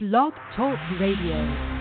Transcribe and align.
Blog 0.00 0.32
Talk 0.54 0.78
Radio. 1.00 1.78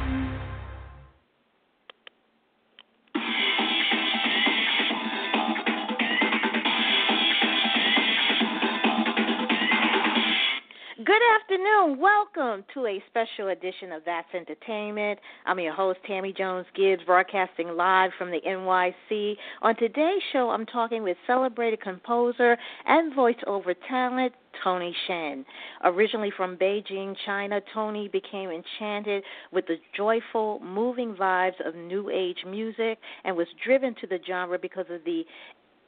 Good 10.97 11.21
afternoon. 11.35 11.99
Welcome 11.99 12.65
to 12.73 12.87
a 12.87 13.03
special 13.05 13.49
edition 13.49 13.91
of 13.91 14.01
That's 14.03 14.27
Entertainment. 14.33 15.19
I'm 15.45 15.59
your 15.59 15.75
host, 15.75 15.99
Tammy 16.07 16.33
Jones 16.35 16.65
Gibbs, 16.75 17.03
broadcasting 17.05 17.77
live 17.77 18.09
from 18.17 18.31
the 18.31 18.41
NYC. 18.41 19.35
On 19.61 19.75
today's 19.75 20.23
show, 20.33 20.49
I'm 20.49 20.65
talking 20.65 21.03
with 21.03 21.17
celebrated 21.27 21.81
composer 21.81 22.57
and 22.87 23.13
voiceover 23.13 23.75
talent, 23.87 24.33
Tony 24.63 24.95
Chen. 25.07 25.45
Originally 25.83 26.31
from 26.35 26.57
Beijing, 26.57 27.15
China, 27.25 27.61
Tony 27.73 28.07
became 28.07 28.49
enchanted 28.49 29.23
with 29.51 29.65
the 29.67 29.77
joyful, 29.95 30.59
moving 30.59 31.15
vibes 31.15 31.65
of 31.65 31.75
New 31.75 32.09
Age 32.09 32.43
music 32.45 32.99
and 33.23 33.35
was 33.35 33.47
driven 33.63 33.95
to 34.01 34.07
the 34.07 34.19
genre 34.25 34.57
because 34.59 34.85
of 34.89 35.03
the 35.05 35.23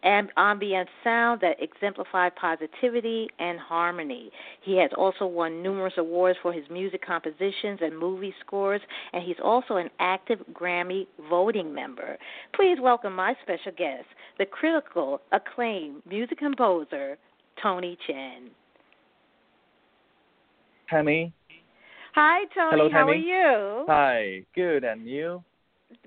ambient 0.04 0.88
sound 1.04 1.42
that 1.42 1.62
exemplified 1.62 2.36
positivity 2.36 3.28
and 3.40 3.60
harmony. 3.60 4.32
He 4.62 4.78
has 4.78 4.92
also 4.98 5.26
won 5.26 5.62
numerous 5.62 5.94
awards 5.98 6.40
for 6.42 6.54
his 6.54 6.64
music 6.70 7.06
compositions 7.06 7.80
and 7.82 7.98
movie 7.98 8.34
scores, 8.46 8.82
and 9.14 9.24
he's 9.24 9.40
also 9.44 9.76
an 9.76 9.90
active 10.00 10.40
Grammy 10.54 11.08
voting 11.30 11.74
member. 11.74 12.18
Please 12.56 12.78
welcome 12.82 13.16
my 13.16 13.36
special 13.42 13.72
guest, 13.78 14.06
the 14.38 14.46
critical 14.46 15.22
acclaimed 15.32 16.02
music 16.08 16.38
composer, 16.38 17.18
Tony 17.62 17.98
Chen. 18.08 18.50
Tammy. 20.90 21.32
Hi, 22.16 22.46
Tony. 22.56 22.70
Hello, 22.72 22.90
How 22.92 23.08
are 23.08 23.14
Tammy. 23.14 23.26
you? 23.26 23.86
Hi. 23.88 24.42
Good. 24.56 24.84
And 24.84 25.08
you? 25.08 25.44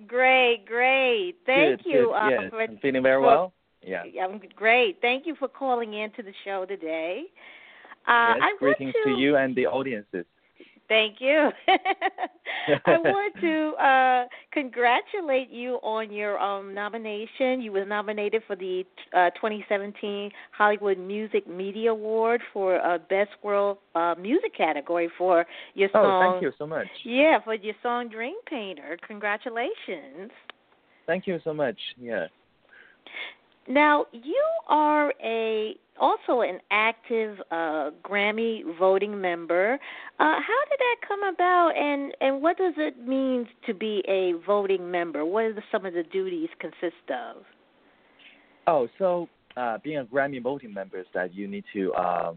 Great, 0.06 0.64
great. 0.66 1.36
Thank 1.46 1.82
good, 1.84 1.90
you. 1.90 2.06
Good. 2.06 2.12
uh, 2.12 2.28
yes. 2.28 2.50
for, 2.50 2.62
I'm 2.62 2.78
feeling 2.78 3.02
very 3.02 3.20
for- 3.20 3.26
well. 3.26 3.52
Yeah. 3.84 4.02
I'm 4.22 4.40
great. 4.54 4.98
Thank 5.00 5.26
you 5.26 5.34
for 5.36 5.48
calling 5.48 5.94
in 5.94 6.10
to 6.12 6.22
the 6.22 6.32
show 6.44 6.64
today. 6.64 7.24
Uh, 8.06 8.34
yes. 8.36 8.38
I 8.42 8.56
Greetings 8.58 8.94
to 9.04 9.10
you 9.10 9.36
and 9.36 9.56
the 9.56 9.66
audiences. 9.66 10.24
Thank 10.92 11.22
you. 11.22 11.48
I 12.84 12.98
want 12.98 13.34
to 13.40 13.72
uh, 13.82 14.26
congratulate 14.52 15.48
you 15.48 15.76
on 15.76 16.12
your 16.12 16.38
um, 16.38 16.74
nomination. 16.74 17.62
You 17.62 17.72
were 17.72 17.86
nominated 17.86 18.42
for 18.46 18.56
the 18.56 18.84
uh, 19.14 19.30
2017 19.30 20.30
Hollywood 20.50 20.98
Music 20.98 21.48
Media 21.48 21.92
Award 21.92 22.42
for 22.52 22.78
uh, 22.84 22.98
Best 23.08 23.30
World 23.42 23.78
uh, 23.94 24.16
Music 24.20 24.54
category 24.54 25.08
for 25.16 25.46
your 25.72 25.88
song. 25.92 26.04
Oh, 26.04 26.20
thank 26.20 26.42
you 26.42 26.52
so 26.58 26.66
much. 26.66 26.86
Yeah, 27.06 27.38
for 27.42 27.54
your 27.54 27.74
song 27.82 28.10
Dream 28.10 28.36
Painter. 28.46 28.98
Congratulations. 29.08 30.30
Thank 31.06 31.26
you 31.26 31.40
so 31.42 31.54
much. 31.54 31.78
Yeah. 31.98 32.26
Now 33.68 34.06
you 34.12 34.42
are 34.68 35.12
a 35.22 35.76
also 36.00 36.40
an 36.40 36.58
active 36.70 37.38
uh, 37.50 37.90
Grammy 38.02 38.62
voting 38.78 39.20
member. 39.20 39.74
Uh, 39.74 39.78
how 40.18 40.60
did 40.70 40.78
that 40.78 40.96
come 41.06 41.22
about, 41.22 41.72
and 41.76 42.12
and 42.20 42.42
what 42.42 42.58
does 42.58 42.74
it 42.76 43.06
mean 43.06 43.46
to 43.66 43.74
be 43.74 44.02
a 44.08 44.32
voting 44.44 44.90
member? 44.90 45.24
What 45.24 45.44
are 45.44 45.52
the, 45.52 45.62
some 45.70 45.86
of 45.86 45.94
the 45.94 46.02
duties 46.02 46.48
consist 46.58 47.10
of? 47.10 47.44
Oh, 48.66 48.88
so 48.98 49.28
uh, 49.56 49.78
being 49.82 49.98
a 49.98 50.04
Grammy 50.04 50.42
voting 50.42 50.74
member 50.74 50.98
is 50.98 51.06
that 51.14 51.34
you 51.34 51.46
need 51.46 51.64
to 51.72 51.94
um, 51.94 52.36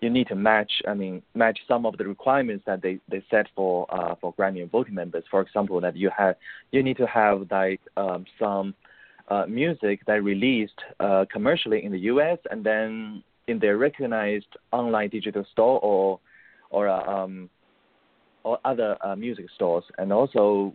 you 0.00 0.08
need 0.08 0.28
to 0.28 0.34
match. 0.34 0.70
I 0.86 0.94
mean, 0.94 1.22
match 1.34 1.58
some 1.66 1.84
of 1.84 1.98
the 1.98 2.06
requirements 2.06 2.64
that 2.66 2.82
they, 2.82 2.98
they 3.10 3.22
set 3.30 3.46
for 3.54 3.86
uh, 3.94 4.14
for 4.20 4.32
Grammy 4.34 4.70
voting 4.70 4.94
members. 4.94 5.24
For 5.30 5.42
example, 5.42 5.80
that 5.80 5.96
you 5.96 6.10
have 6.16 6.36
you 6.72 6.82
need 6.82 6.96
to 6.96 7.06
have 7.06 7.46
like 7.50 7.80
um, 7.96 8.24
some 8.38 8.74
uh, 9.28 9.46
music 9.46 10.00
that 10.06 10.22
released 10.22 10.80
uh, 11.00 11.24
commercially 11.30 11.84
in 11.84 11.92
the 11.92 12.00
U.S. 12.00 12.38
and 12.50 12.64
then 12.64 13.22
in 13.46 13.58
their 13.58 13.78
recognized 13.78 14.56
online 14.72 15.08
digital 15.10 15.44
store 15.52 15.80
or 15.80 16.20
or 16.70 16.88
uh, 16.88 17.24
um, 17.24 17.48
or 18.44 18.58
other 18.64 18.96
uh, 19.04 19.16
music 19.16 19.46
stores, 19.54 19.84
and 19.98 20.12
also 20.12 20.74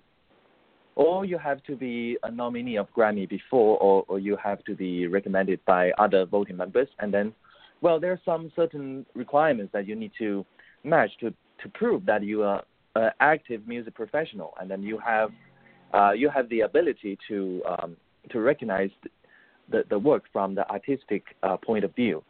or 0.96 1.26
you 1.26 1.38
have 1.38 1.64
to 1.64 1.76
be 1.76 2.18
a 2.24 2.32
nominee 2.32 2.78
of 2.78 2.88
Grammy 2.96 3.28
before, 3.28 3.78
or, 3.80 4.06
or 4.08 4.20
you 4.20 4.38
have 4.44 4.64
to 4.66 4.76
be 4.76 5.08
recommended 5.08 5.60
by 5.66 5.92
other 5.98 6.26
voting 6.26 6.58
members. 6.58 6.88
And 7.00 7.12
then, 7.12 7.34
well, 7.82 8.00
there 8.00 8.12
are 8.12 8.22
some 8.24 8.52
certain 8.56 9.06
requirements 9.16 9.74
that 9.74 9.88
you 9.88 9.96
need 9.96 10.12
to 10.20 10.46
match 10.84 11.10
to, 11.22 11.32
to 11.32 11.70
prove 11.74 12.06
that 12.06 12.24
you 12.24 12.44
are 12.44 12.64
an 12.96 13.10
active 13.20 13.68
music 13.68 13.96
professional, 13.96 14.54
and 14.60 14.70
then 14.70 14.84
you 14.84 15.00
have 15.00 15.32
uh, 15.94 16.12
you 16.12 16.28
have 16.28 16.50
the 16.50 16.62
ability 16.62 17.18
to 17.28 17.62
um, 17.68 17.96
to 18.32 18.40
recognize 18.40 18.90
the, 19.70 19.84
the 19.90 19.98
work 19.98 20.24
from 20.32 20.56
the 20.56 20.70
artistic 20.70 21.24
uh, 21.44 21.58
point 21.58 21.84
of 21.84 21.96
view. 21.96 22.24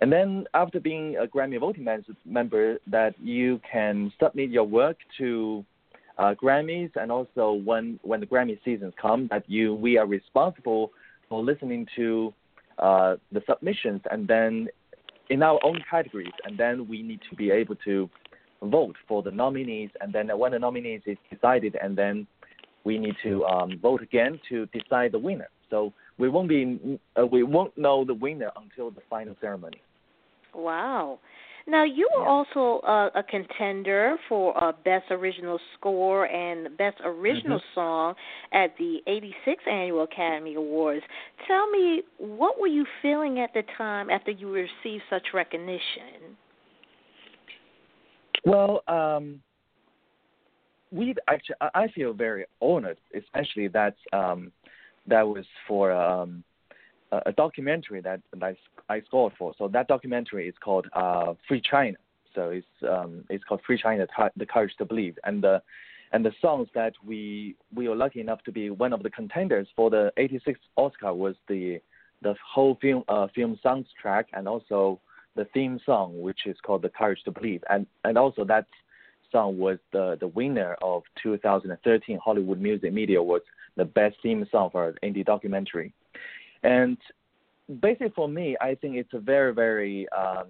And 0.00 0.12
then 0.12 0.44
after 0.54 0.78
being 0.78 1.16
a 1.16 1.26
Grammy 1.26 1.58
voting 1.58 1.84
mem- 1.84 2.04
member, 2.24 2.78
that 2.86 3.14
you 3.18 3.60
can 3.70 4.12
submit 4.22 4.50
your 4.50 4.64
work 4.64 4.98
to 5.18 5.64
uh, 6.18 6.34
Grammys, 6.34 6.90
and 6.96 7.10
also 7.10 7.52
when 7.64 7.98
when 8.02 8.20
the 8.20 8.26
Grammy 8.26 8.58
seasons 8.64 8.92
come, 9.00 9.28
that 9.30 9.48
you 9.48 9.74
we 9.74 9.98
are 9.98 10.06
responsible 10.06 10.92
for 11.28 11.42
listening 11.42 11.86
to 11.96 12.32
uh, 12.78 13.16
the 13.32 13.42
submissions, 13.48 14.00
and 14.10 14.28
then 14.28 14.68
in 15.30 15.42
our 15.42 15.58
own 15.64 15.82
categories, 15.90 16.32
and 16.44 16.56
then 16.58 16.86
we 16.88 17.02
need 17.02 17.20
to 17.28 17.36
be 17.36 17.50
able 17.50 17.74
to 17.76 18.08
vote 18.62 18.96
for 19.08 19.22
the 19.22 19.30
nominees, 19.30 19.90
and 20.00 20.12
then 20.12 20.28
when 20.38 20.52
the 20.52 20.58
nominees 20.58 21.02
is 21.06 21.18
decided, 21.30 21.76
and 21.82 21.96
then 21.96 22.26
we 22.86 22.98
need 22.98 23.16
to 23.24 23.44
um, 23.44 23.78
vote 23.82 24.00
again 24.00 24.38
to 24.48 24.66
decide 24.66 25.10
the 25.12 25.18
winner. 25.18 25.48
So 25.68 25.92
we 26.18 26.28
won't 26.28 26.48
be 26.48 26.98
uh, 27.20 27.26
we 27.26 27.42
won't 27.42 27.76
know 27.76 28.04
the 28.04 28.14
winner 28.14 28.50
until 28.56 28.90
the 28.92 29.02
final 29.10 29.34
ceremony. 29.40 29.82
Wow. 30.54 31.18
Now 31.66 31.82
you 31.82 32.08
were 32.14 32.22
Yeah. 32.22 32.28
also 32.28 32.80
uh, 32.86 33.10
a 33.16 33.24
contender 33.24 34.16
for 34.28 34.56
uh, 34.62 34.70
Best 34.84 35.06
Original 35.10 35.58
Score 35.74 36.26
and 36.26 36.76
Best 36.78 36.98
Original 37.04 37.58
Mm-hmm. 37.58 37.74
Song 37.74 38.14
at 38.52 38.76
the 38.78 39.00
86th 39.08 39.68
Annual 39.68 40.04
Academy 40.04 40.54
Awards. 40.54 41.04
Tell 41.48 41.68
me, 41.68 42.04
what 42.18 42.60
were 42.60 42.68
you 42.68 42.86
feeling 43.02 43.40
at 43.40 43.52
the 43.52 43.64
time 43.76 44.10
after 44.10 44.30
you 44.30 44.52
received 44.52 45.02
such 45.10 45.26
recognition? 45.34 46.38
Well, 48.44 48.82
um, 48.86 49.42
we 50.90 51.14
actually, 51.28 51.56
I 51.60 51.88
feel 51.88 52.12
very 52.12 52.46
honored, 52.60 52.98
especially 53.14 53.68
that 53.68 53.96
um, 54.12 54.52
that 55.06 55.22
was 55.22 55.44
for 55.66 55.92
um, 55.92 56.44
a, 57.12 57.32
documentary 57.32 58.00
that, 58.00 58.20
that 58.36 58.56
I, 58.88 59.00
scored 59.02 59.32
for. 59.38 59.54
So 59.58 59.68
that 59.68 59.88
documentary 59.88 60.48
is 60.48 60.54
called 60.62 60.86
uh, 60.92 61.34
Free 61.48 61.60
China. 61.60 61.96
So 62.34 62.50
it's 62.50 62.66
um, 62.88 63.24
it's 63.30 63.42
called 63.44 63.62
Free 63.66 63.80
China: 63.80 64.06
The 64.36 64.46
Courage 64.46 64.74
to 64.78 64.84
Believe, 64.84 65.18
and 65.24 65.42
the 65.42 65.62
and 66.12 66.24
the 66.24 66.32
songs 66.40 66.68
that 66.74 66.92
we 67.04 67.56
we 67.74 67.88
were 67.88 67.96
lucky 67.96 68.20
enough 68.20 68.42
to 68.44 68.52
be 68.52 68.70
one 68.70 68.92
of 68.92 69.02
the 69.02 69.10
contenders 69.10 69.66
for 69.74 69.90
the 69.90 70.12
86th 70.18 70.56
Oscar 70.76 71.14
was 71.14 71.34
the 71.48 71.80
the 72.22 72.34
whole 72.46 72.76
film 72.80 73.04
uh, 73.08 73.26
film 73.34 73.58
soundtrack 73.64 74.24
and 74.34 74.46
also 74.46 75.00
the 75.34 75.46
theme 75.52 75.78
song, 75.84 76.20
which 76.20 76.40
is 76.46 76.56
called 76.64 76.82
"The 76.82 76.88
Courage 76.90 77.22
to 77.24 77.30
Believe," 77.30 77.62
and 77.70 77.86
and 78.04 78.18
also 78.18 78.44
that 78.44 78.66
song 79.32 79.58
was 79.58 79.78
the 79.92 80.16
the 80.20 80.28
winner 80.28 80.76
of 80.82 81.02
2013 81.22 82.18
Hollywood 82.22 82.60
Music 82.60 82.92
Media 82.92 83.20
Awards, 83.20 83.44
the 83.76 83.84
best 83.84 84.16
theme 84.22 84.46
song 84.50 84.70
for 84.70 84.88
an 84.88 84.96
indie 85.02 85.24
documentary. 85.24 85.92
And 86.62 86.98
basically, 87.80 88.12
for 88.14 88.28
me, 88.28 88.56
I 88.60 88.74
think 88.74 88.96
it's 88.96 89.12
a 89.12 89.18
very 89.18 89.52
very 89.54 90.08
um, 90.10 90.46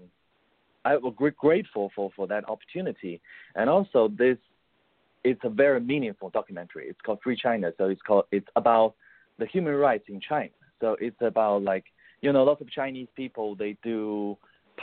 I 0.85 0.97
was 0.97 1.15
grateful 1.37 1.91
for 1.95 2.11
for 2.15 2.27
that 2.29 2.49
opportunity, 2.49 3.21
and 3.55 3.69
also 3.69 4.09
this 4.09 4.39
it's 5.25 5.41
a 5.43 5.49
very 5.49 5.81
meaningful 5.81 6.31
documentary. 6.31 6.87
It's 6.89 7.01
called 7.01 7.19
Free 7.23 7.37
China, 7.37 7.73
so 7.77 7.87
it's 7.87 8.03
called 8.03 8.27
it's 8.31 8.47
about 8.55 8.95
the 9.39 9.47
human 9.47 9.75
rights 9.75 10.05
in 10.09 10.21
China. 10.21 10.51
So 10.81 10.97
it's 11.01 11.21
about 11.21 11.63
like 11.63 11.85
you 12.21 12.33
know 12.33 12.45
lots 12.45 12.61
of 12.61 12.71
Chinese 12.71 13.09
people 13.17 13.57
they 13.57 13.77
do 13.83 14.37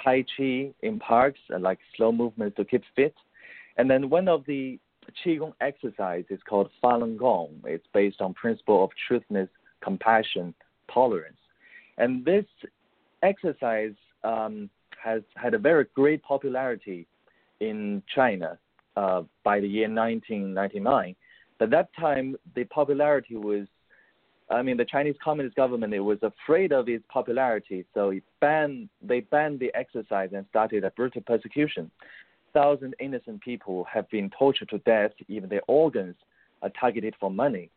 Tai 0.03 0.25
Chi 0.35 0.71
in 0.81 1.00
parks 1.00 1.39
like 1.59 1.79
slow 1.95 2.12
movements 2.12 2.57
to 2.57 2.65
keep 2.65 2.83
fit. 2.95 3.15
And 3.77 3.89
then 3.89 4.09
one 4.09 4.27
of 4.27 4.45
the 4.45 4.79
Qigong 5.25 5.53
exercise 5.61 6.25
is 6.29 6.39
called 6.47 6.69
Falun 6.83 7.17
Gong. 7.17 7.61
It's 7.65 7.87
based 7.93 8.21
on 8.21 8.33
principle 8.33 8.83
of 8.83 8.91
truthness, 9.09 9.49
compassion, 9.81 10.53
tolerance. 10.93 11.37
And 11.97 12.23
this 12.25 12.45
exercise 13.21 13.93
um, 14.23 14.69
has 15.03 15.21
had 15.35 15.53
a 15.53 15.57
very 15.57 15.85
great 15.93 16.23
popularity 16.23 17.07
in 17.59 18.01
China 18.13 18.57
uh, 18.95 19.23
by 19.43 19.59
the 19.59 19.67
year 19.67 19.89
1999. 19.89 21.15
But 21.59 21.69
that 21.71 21.89
time, 21.99 22.35
the 22.55 22.63
popularity 22.65 23.35
was, 23.35 23.67
I 24.49 24.61
mean, 24.61 24.77
the 24.77 24.85
Chinese 24.85 25.15
Communist 25.23 25.55
government 25.55 25.93
it 25.93 25.99
was 25.99 26.17
afraid 26.21 26.71
of 26.71 26.89
its 26.89 27.03
popularity, 27.09 27.85
so 27.93 28.09
it 28.09 28.23
banned 28.41 28.89
they 29.01 29.21
banned 29.21 29.59
the 29.59 29.73
exercise 29.73 30.29
and 30.33 30.45
started 30.49 30.83
a 30.83 30.91
brutal 30.91 31.21
persecution. 31.21 31.89
Thousand 32.53 32.95
innocent 33.00 33.41
people 33.41 33.85
have 33.91 34.09
been 34.09 34.29
tortured 34.38 34.69
to 34.69 34.77
death. 34.79 35.11
Even 35.27 35.50
their 35.50 35.61
organs 35.67 36.15
are 36.61 36.71
targeted 36.79 37.15
for 37.19 37.29
money. 37.29 37.69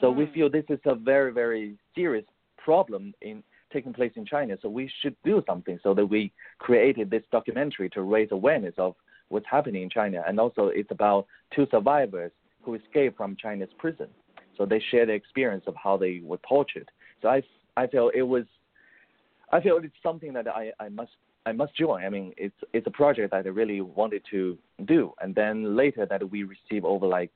So 0.00 0.12
mm. 0.12 0.16
we 0.16 0.26
feel 0.26 0.50
this 0.50 0.64
is 0.68 0.80
a 0.84 0.94
very, 0.94 1.32
very 1.32 1.76
serious 1.94 2.24
problem 2.56 3.14
in 3.22 3.42
taking 3.72 3.92
place 3.92 4.12
in 4.16 4.24
China. 4.26 4.56
So 4.60 4.68
we 4.68 4.90
should 5.00 5.16
do 5.24 5.42
something. 5.46 5.78
So 5.82 5.94
that 5.94 6.06
we 6.06 6.32
created 6.58 7.10
this 7.10 7.22
documentary 7.30 7.90
to 7.90 8.02
raise 8.02 8.28
awareness 8.30 8.74
of 8.78 8.94
what's 9.28 9.46
happening 9.50 9.82
in 9.82 9.90
China. 9.90 10.22
And 10.26 10.38
also, 10.40 10.68
it's 10.68 10.90
about 10.90 11.26
two 11.54 11.66
survivors 11.70 12.32
who 12.62 12.74
escaped 12.74 13.16
from 13.16 13.36
China's 13.36 13.70
prison. 13.78 14.08
So 14.56 14.66
they 14.66 14.82
share 14.90 15.06
the 15.06 15.12
experience 15.12 15.64
of 15.66 15.74
how 15.76 15.96
they 15.96 16.20
were 16.24 16.40
tortured. 16.48 16.90
So 17.22 17.28
I, 17.28 17.42
I 17.76 17.86
feel 17.86 18.10
it 18.14 18.22
was, 18.22 18.44
I 19.52 19.60
feel 19.60 19.78
it's 19.82 19.94
something 20.02 20.32
that 20.32 20.48
I, 20.48 20.72
I 20.80 20.88
must 20.88 21.12
I 21.48 21.52
must 21.52 21.74
join. 21.74 22.04
I 22.04 22.08
mean, 22.08 22.32
it's 22.36 22.54
it's 22.72 22.86
a 22.86 22.90
project 22.90 23.30
that 23.32 23.46
I 23.46 23.48
really 23.48 23.80
wanted 23.80 24.22
to 24.30 24.58
do, 24.84 25.12
and 25.20 25.34
then 25.34 25.76
later 25.76 26.06
that 26.06 26.30
we 26.30 26.44
received 26.44 26.84
over 26.84 27.06
like 27.06 27.30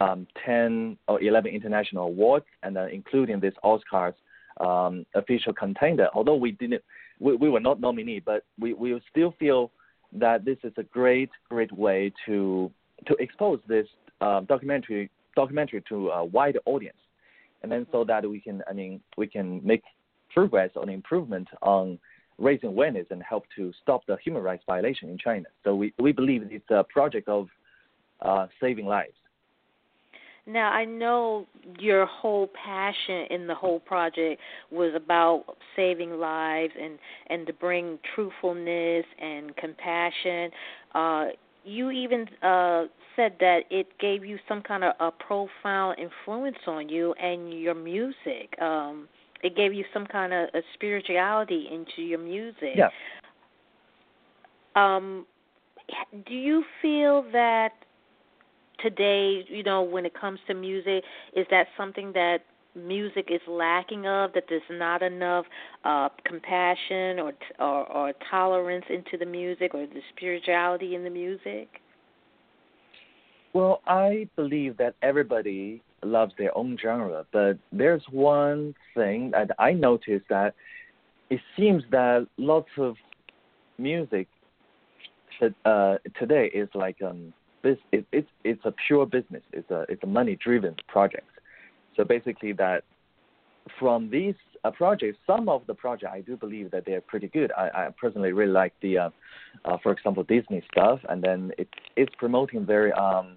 um, 0.00 0.26
10 0.44 0.96
or 1.08 1.22
11 1.22 1.52
international 1.52 2.06
awards, 2.06 2.46
and 2.62 2.74
then 2.74 2.88
including 2.88 3.40
this 3.40 3.54
Oscars 3.62 4.14
um, 4.60 5.06
official 5.14 5.52
contender. 5.52 6.08
Although 6.14 6.36
we 6.36 6.52
didn't, 6.52 6.82
we, 7.20 7.36
we 7.36 7.48
were 7.48 7.60
not 7.60 7.80
nominee, 7.80 8.20
but 8.20 8.44
we, 8.58 8.72
we 8.72 9.00
still 9.10 9.34
feel 9.38 9.70
that 10.12 10.44
this 10.44 10.58
is 10.64 10.72
a 10.76 10.82
great, 10.84 11.30
great 11.48 11.72
way 11.72 12.12
to 12.26 12.70
to 13.06 13.14
expose 13.18 13.60
this 13.68 13.86
uh, 14.20 14.40
documentary 14.40 15.10
documentary 15.36 15.82
to 15.88 16.10
a 16.10 16.24
wider 16.24 16.60
audience, 16.64 16.98
and 17.62 17.70
then 17.70 17.86
so 17.92 18.04
that 18.04 18.28
we 18.28 18.40
can, 18.40 18.62
I 18.68 18.72
mean, 18.72 19.00
we 19.16 19.26
can 19.26 19.60
make 19.64 19.82
progress 20.32 20.70
on 20.76 20.88
improvement 20.88 21.48
on 21.62 21.98
raising 22.38 22.68
awareness 22.70 23.06
and 23.10 23.22
help 23.22 23.44
to 23.56 23.72
stop 23.82 24.06
the 24.06 24.16
human 24.24 24.42
rights 24.42 24.64
violation 24.66 25.08
in 25.08 25.18
China. 25.18 25.46
So 25.62 25.74
we 25.74 25.92
we 25.98 26.12
believe 26.12 26.42
it's 26.50 26.70
a 26.70 26.84
project 26.84 27.28
of 27.28 27.48
uh, 28.20 28.46
saving 28.60 28.86
lives. 28.86 29.14
Now, 30.46 30.70
I 30.72 30.84
know 30.84 31.46
your 31.78 32.04
whole 32.04 32.48
passion 32.48 33.26
in 33.30 33.46
the 33.46 33.54
whole 33.54 33.80
project 33.80 34.42
was 34.70 34.92
about 34.94 35.44
saving 35.74 36.18
lives 36.18 36.74
and 36.80 36.98
and 37.28 37.46
to 37.46 37.52
bring 37.52 37.98
truthfulness 38.14 39.06
and 39.20 39.56
compassion. 39.56 40.50
Uh, 40.94 41.26
you 41.64 41.90
even 41.90 42.26
uh, 42.42 42.84
said 43.16 43.36
that 43.40 43.60
it 43.70 43.86
gave 43.98 44.24
you 44.24 44.38
some 44.46 44.60
kind 44.60 44.84
of 44.84 44.92
a 45.00 45.10
profound 45.10 45.98
influence 45.98 46.58
on 46.66 46.90
you 46.90 47.14
and 47.14 47.58
your 47.58 47.74
music. 47.74 48.60
Um, 48.60 49.08
it 49.44 49.54
gave 49.54 49.74
you 49.74 49.84
some 49.92 50.06
kind 50.06 50.32
of 50.32 50.48
a 50.54 50.62
spirituality 50.72 51.68
into 51.70 52.02
your 52.02 52.18
music. 52.18 52.76
Yeah. 52.76 52.88
Um, 54.74 55.26
do 56.26 56.34
you 56.34 56.64
feel 56.80 57.24
that 57.32 57.72
today, 58.82 59.44
you 59.48 59.62
know, 59.62 59.82
when 59.82 60.06
it 60.06 60.18
comes 60.18 60.40
to 60.48 60.54
music, 60.54 61.04
is 61.36 61.46
that 61.50 61.66
something 61.76 62.12
that 62.14 62.38
music 62.74 63.28
is 63.30 63.40
lacking 63.46 64.06
of? 64.06 64.32
That 64.32 64.44
there's 64.48 64.62
not 64.70 65.02
enough 65.02 65.44
uh, 65.84 66.08
compassion 66.24 67.20
or, 67.20 67.32
or 67.58 67.86
or 67.92 68.12
tolerance 68.30 68.86
into 68.88 69.18
the 69.18 69.26
music 69.26 69.74
or 69.74 69.86
the 69.86 70.00
spirituality 70.16 70.94
in 70.94 71.04
the 71.04 71.10
music? 71.10 71.68
Well, 73.52 73.82
I 73.86 74.26
believe 74.34 74.78
that 74.78 74.94
everybody 75.02 75.82
loves 76.06 76.32
their 76.38 76.56
own 76.56 76.76
genre, 76.80 77.24
but 77.32 77.58
there's 77.72 78.02
one 78.10 78.74
thing 78.94 79.30
that 79.32 79.50
I 79.58 79.72
noticed 79.72 80.26
that 80.28 80.54
it 81.30 81.40
seems 81.56 81.82
that 81.90 82.26
lots 82.36 82.68
of 82.78 82.96
music 83.78 84.28
uh, 85.64 85.96
today 86.18 86.46
is 86.54 86.68
like 86.74 87.02
um 87.02 87.32
this 87.62 87.78
it, 87.90 88.06
it's 88.12 88.28
it's 88.44 88.64
a 88.64 88.74
pure 88.86 89.06
business. 89.06 89.42
It's 89.52 89.70
a 89.70 89.84
it's 89.88 90.02
a 90.04 90.06
money 90.06 90.36
driven 90.36 90.76
project. 90.86 91.26
So 91.96 92.04
basically, 92.04 92.52
that 92.52 92.84
from 93.78 94.10
these 94.10 94.34
uh, 94.64 94.70
projects, 94.70 95.18
some 95.26 95.48
of 95.48 95.62
the 95.66 95.74
projects 95.74 96.12
I 96.14 96.20
do 96.20 96.36
believe 96.36 96.70
that 96.70 96.84
they're 96.84 97.00
pretty 97.00 97.28
good. 97.28 97.50
I, 97.56 97.68
I 97.74 97.88
personally 97.98 98.32
really 98.32 98.52
like 98.52 98.74
the, 98.82 98.98
uh, 98.98 99.10
uh, 99.64 99.78
for 99.82 99.92
example, 99.92 100.22
Disney 100.22 100.62
stuff, 100.70 101.00
and 101.08 101.22
then 101.22 101.52
it 101.58 101.68
it's 101.96 102.14
promoting 102.18 102.64
very 102.64 102.92
um, 102.92 103.36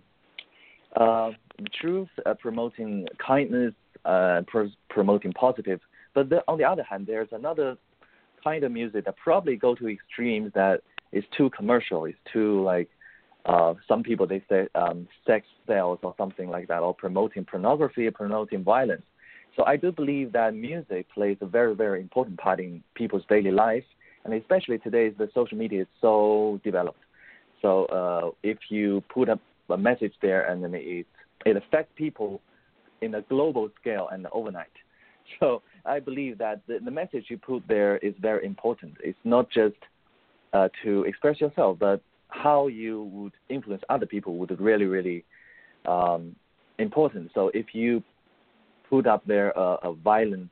uh, 0.96 1.32
truth, 1.80 2.10
uh, 2.26 2.34
promoting 2.36 3.08
kindness, 3.26 3.74
uh, 4.06 4.42
pro- 4.48 4.72
promoting 4.90 5.34
positive. 5.34 5.80
But 6.14 6.30
the, 6.30 6.44
on 6.48 6.58
the 6.58 6.64
other 6.64 6.84
hand, 6.84 7.06
there's 7.08 7.30
another 7.32 7.78
kind 8.44 8.64
of 8.64 8.72
music 8.72 9.06
that 9.06 9.18
probably 9.18 9.56
go 9.56 9.76
to 9.76 9.90
extremes 9.90 10.52
that 10.56 10.82
is 11.12 11.24
too 11.36 11.50
commercial. 11.50 12.06
It's 12.06 12.18
too 12.32 12.64
like 12.64 12.90
uh, 13.46 13.74
some 13.88 14.04
people 14.04 14.28
they 14.28 14.44
say 14.50 14.68
um, 14.76 15.08
sex 15.26 15.46
sales 15.68 16.00
or 16.04 16.14
something 16.18 16.50
like 16.50 16.68
that, 16.68 16.82
or 16.82 16.94
promoting 16.94 17.46
pornography, 17.46 18.10
promoting 18.10 18.64
violence. 18.64 19.04
So 19.56 19.64
I 19.66 19.76
do 19.76 19.92
believe 19.92 20.34
that 20.34 20.54
music 20.54 21.08
plays 21.14 21.38
a 21.42 21.46
very 21.46 21.76
very 21.76 22.00
important 22.02 22.38
part 22.38 22.60
in 22.60 22.84
people's 22.94 23.24
daily 23.28 23.52
life, 23.52 23.86
and 24.24 24.34
especially 24.34 24.78
today 24.80 25.10
the 25.10 25.30
social 25.34 25.58
media 25.58 25.82
is 25.82 25.88
so 26.02 26.60
developed. 26.64 27.00
So 27.62 27.86
uh, 27.86 28.32
if 28.44 28.58
you 28.70 29.02
put 29.14 29.30
up 29.30 29.40
a 29.70 29.78
message 29.78 30.14
there 30.22 30.50
and 30.50 30.64
then 30.64 30.74
it 30.74 31.08
it 31.46 31.56
affects 31.56 31.92
people 31.96 32.42
in 33.02 33.16
a 33.16 33.22
global 33.24 33.70
scale 33.80 34.10
and 34.12 34.28
overnight. 34.32 34.68
So 35.42 35.62
I 35.86 36.00
believe 36.00 36.38
that 36.38 36.62
the, 36.68 36.80
the 36.80 36.90
message 36.90 37.26
you 37.28 37.38
put 37.38 37.68
there 37.68 37.98
is 37.98 38.14
very 38.22 38.46
important. 38.46 38.96
It's 39.04 39.20
not 39.26 39.52
just 39.52 39.76
uh, 40.54 40.70
to 40.86 41.04
express 41.04 41.42
yourself, 41.42 41.80
but 41.80 42.02
how 42.30 42.68
you 42.68 43.04
would 43.12 43.34
influence 43.50 43.84
other 43.90 44.06
people 44.06 44.38
would 44.38 44.48
be 44.48 44.56
really, 44.56 44.86
really 44.86 45.26
um, 45.86 46.34
important. 46.80 47.32
So 47.34 47.52
if 47.54 47.68
you 47.74 48.04
put 48.90 49.06
up 49.06 49.26
there 49.26 49.50
a, 49.50 49.94
violent 49.94 50.50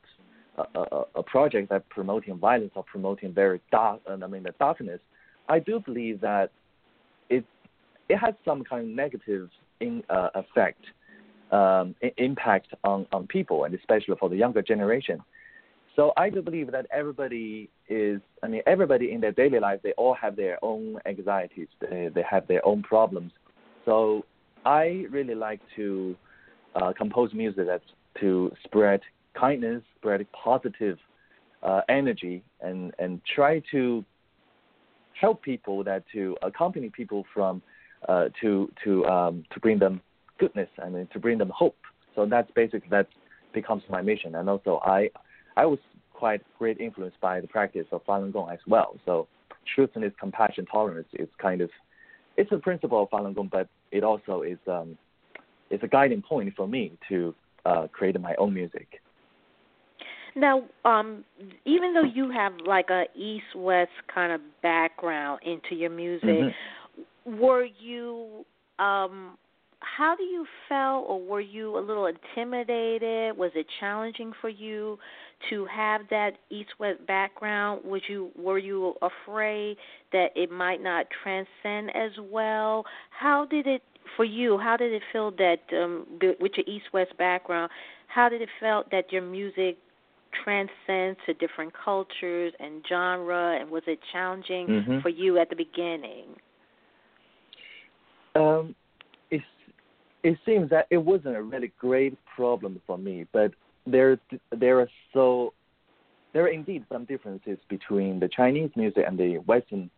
a, 0.58 1.24
project 1.24 1.70
that 1.70 1.88
promoting 1.90 2.38
violence 2.38 2.72
or 2.76 2.84
promoting 2.84 3.34
very 3.34 3.62
dark, 3.72 4.02
I 4.10 4.28
mean 4.28 4.44
the 4.44 4.54
darkness, 4.60 5.00
I 5.48 5.60
do 5.60 5.80
believe 5.80 6.22
that 6.22 6.52
it 8.10 8.18
has 8.18 8.34
some 8.44 8.64
kind 8.64 8.90
of 8.90 8.96
negative 8.96 9.50
in, 9.80 10.04
uh, 10.10 10.30
effect, 10.36 10.84
um, 11.52 11.96
impact 12.18 12.68
on 12.84 13.06
on 13.12 13.28
people, 13.28 13.66
and 13.66 13.74
especially 13.76 14.16
for 14.20 14.30
the 14.30 14.36
younger 14.36 14.62
generation. 14.62 15.22
So 15.96 16.12
I 16.18 16.30
do 16.30 16.42
believe 16.42 16.72
that 16.72 16.88
everybody 16.92 17.70
is, 17.88 18.20
I 18.44 18.48
mean, 18.48 18.62
everybody 18.68 19.12
in 19.14 19.22
their 19.22 19.32
daily 19.32 19.60
life, 19.60 19.80
they 19.82 19.94
all 19.94 20.14
have 20.14 20.36
their 20.36 20.58
own 20.62 21.00
anxieties, 21.06 21.70
they, 21.80 22.10
they 22.14 22.24
have 22.30 22.48
their 22.48 22.66
own 22.66 22.84
problems. 22.84 23.32
So 23.86 24.26
I 24.66 25.06
really 25.10 25.36
like 25.36 25.62
to 25.78 26.16
uh, 26.76 26.92
compose 26.98 27.34
music 27.34 27.66
that's 27.68 27.84
to 28.20 28.52
spread 28.66 29.02
kindness, 29.40 29.84
spread 29.98 30.26
positive 30.34 30.98
uh, 31.64 31.82
energy, 31.88 32.44
and, 32.60 32.94
and 33.00 33.22
try 33.34 33.62
to 33.72 34.04
help 35.20 35.42
people 35.42 35.84
that 35.86 36.04
to 36.12 36.36
accompany 36.42 36.90
people 36.90 37.26
from 37.34 37.62
uh, 38.08 38.30
to 38.42 38.72
to 38.84 39.06
um, 39.06 39.44
to 39.52 39.60
bring 39.60 39.80
them 39.80 40.02
goodness 40.38 40.70
and 40.78 41.10
to 41.12 41.20
bring 41.20 41.38
them 41.38 41.52
hope. 41.54 41.78
So 42.16 42.26
that's 42.26 42.50
basically 42.52 42.90
that 42.90 43.08
becomes 43.54 43.84
my 43.90 44.02
mission. 44.02 44.36
And 44.36 44.50
also 44.50 44.80
I 44.84 45.10
I 45.58 45.66
was 45.66 45.80
quite 46.14 46.42
great 46.58 46.80
influenced 46.80 47.20
by 47.20 47.42
the 47.42 47.48
practice 47.48 47.88
of 47.92 48.06
Falun 48.06 48.32
Gong 48.32 48.50
as 48.52 48.60
well. 48.68 48.98
So 49.06 49.28
truthfulness, 49.74 50.14
compassion, 50.20 50.66
tolerance 50.66 51.08
is 51.14 51.28
kind 51.42 51.62
of 51.62 51.70
it's 52.38 52.52
a 52.52 52.58
principle 52.58 53.04
of 53.04 53.10
Falun 53.10 53.36
Gong, 53.36 53.50
but 53.52 53.68
it 53.92 54.04
also 54.04 54.42
is 54.42 54.58
um, 54.68 54.98
it's 55.70 55.84
a 55.84 55.88
guiding 55.88 56.22
point 56.22 56.54
for 56.56 56.68
me 56.68 56.98
to 57.10 57.34
uh, 57.66 57.88
create 57.92 58.20
my 58.20 58.36
own 58.36 58.54
music. 58.54 59.02
Now, 60.36 60.64
um, 60.84 61.24
even 61.66 61.94
though 61.94 62.04
you 62.04 62.30
have 62.30 62.54
like 62.66 62.90
a 62.90 63.06
east 63.16 63.56
west 63.56 63.92
kind 64.14 64.34
of 64.34 64.42
background 64.62 65.40
into 65.46 65.76
your 65.76 65.90
music, 65.90 66.28
mm-hmm. 66.28 66.50
Were 67.26 67.68
you 67.80 68.46
um, 68.80 69.38
how 69.80 70.16
do 70.16 70.24
you 70.24 70.46
feel 70.68 71.06
or 71.08 71.22
were 71.22 71.42
you 71.42 71.78
a 71.78 71.80
little 71.80 72.08
intimidated? 72.08 73.38
Was 73.38 73.52
it 73.56 73.68
challenging 73.80 74.32
for 74.42 74.50
you 74.50 74.98
to 75.50 75.66
have 75.66 76.02
that 76.10 76.32
east 76.50 76.72
west 76.80 77.06
background? 77.08 77.82
Was 77.86 78.02
you 78.08 78.32
were 78.38 78.58
you 78.58 78.96
afraid 79.02 79.78
that 80.12 80.28
it 80.36 80.52
might 80.52 80.82
not 80.82 81.08
transcend 81.24 81.96
as 81.96 82.12
well? 82.32 82.84
How 83.10 83.46
did 83.46 83.68
it 83.68 83.82
for 84.16 84.26
you 84.26 84.58
how 84.58 84.78
did 84.78 84.94
it 84.94 85.02
feel 85.12 85.32
that 85.32 85.58
um 85.74 86.06
with 86.40 86.52
your 86.56 86.66
east 86.68 86.86
west 86.94 87.12
background 87.18 87.72
how 88.08 88.30
did 88.30 88.42
it 88.42 88.50
feel 88.60 88.84
that 88.92 89.12
your 89.12 89.22
music 89.22 89.78
transcends 90.44 91.18
to 91.26 91.34
different 91.34 91.74
cultures 91.84 92.54
and 92.60 92.84
genre 92.88 93.58
and 93.60 93.70
was 93.70 93.84
it 93.88 94.00
challenging 94.12 94.68
mm-hmm. 94.68 95.00
for 95.00 95.10
you 95.10 95.40
at 95.40 95.50
the 95.50 95.56
beginning 95.56 96.28
um 98.36 98.76
it 100.26 100.40
seems 100.44 100.72
that 100.72 100.88
it 100.90 100.98
wasn't 100.98 101.36
a 101.36 101.42
really 101.42 101.72
great 101.80 102.18
problem 102.36 102.82
for 102.88 102.98
me, 102.98 103.28
but 103.32 103.52
there 103.86 104.20
there 104.52 104.80
are 104.80 104.90
so 105.14 105.54
there 106.34 106.44
are 106.44 106.48
indeed 106.48 106.84
some 106.92 107.06
differences 107.06 107.60
between 107.70 108.20
the 108.20 108.28
Chinese 108.28 108.72
music 108.76 109.04
and 109.08 109.20
the 109.20 109.38
Western 109.46 109.90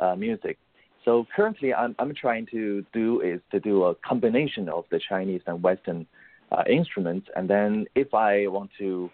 uh, 0.00 0.16
music. 0.16 0.58
So 1.04 1.24
currently, 1.34 1.72
I'm 1.72 1.94
I'm 2.00 2.12
trying 2.14 2.46
to 2.46 2.84
do 2.92 3.20
is 3.20 3.40
to 3.52 3.60
do 3.60 3.84
a 3.84 3.94
combination 3.94 4.68
of 4.68 4.84
the 4.90 5.00
Chinese 5.08 5.42
and 5.46 5.62
Western 5.62 6.04
uh, 6.50 6.64
instruments, 6.68 7.28
and 7.36 7.48
then 7.48 7.86
if 7.94 8.12
I 8.12 8.48
want 8.48 8.70
to 8.78 9.08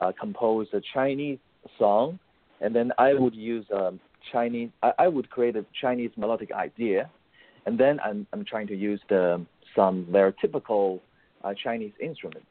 uh, 0.00 0.12
compose 0.18 0.68
a 0.72 0.80
Chinese 0.94 1.38
song, 1.78 2.18
and 2.62 2.74
then 2.74 2.92
I 2.96 3.12
would 3.12 3.34
use 3.34 3.66
um, 3.76 4.00
Chinese. 4.32 4.70
I, 4.82 4.92
I 5.00 5.08
would 5.08 5.28
create 5.28 5.54
a 5.54 5.66
Chinese 5.82 6.12
melodic 6.16 6.50
idea, 6.50 7.10
and 7.66 7.78
then 7.78 8.00
I'm 8.04 8.26
I'm 8.32 8.44
trying 8.44 8.66
to 8.68 8.76
use 8.76 9.00
the 9.08 9.44
some 9.74 10.06
very 10.10 10.32
typical 10.40 11.00
uh, 11.42 11.54
Chinese 11.62 11.92
instruments 12.00 12.46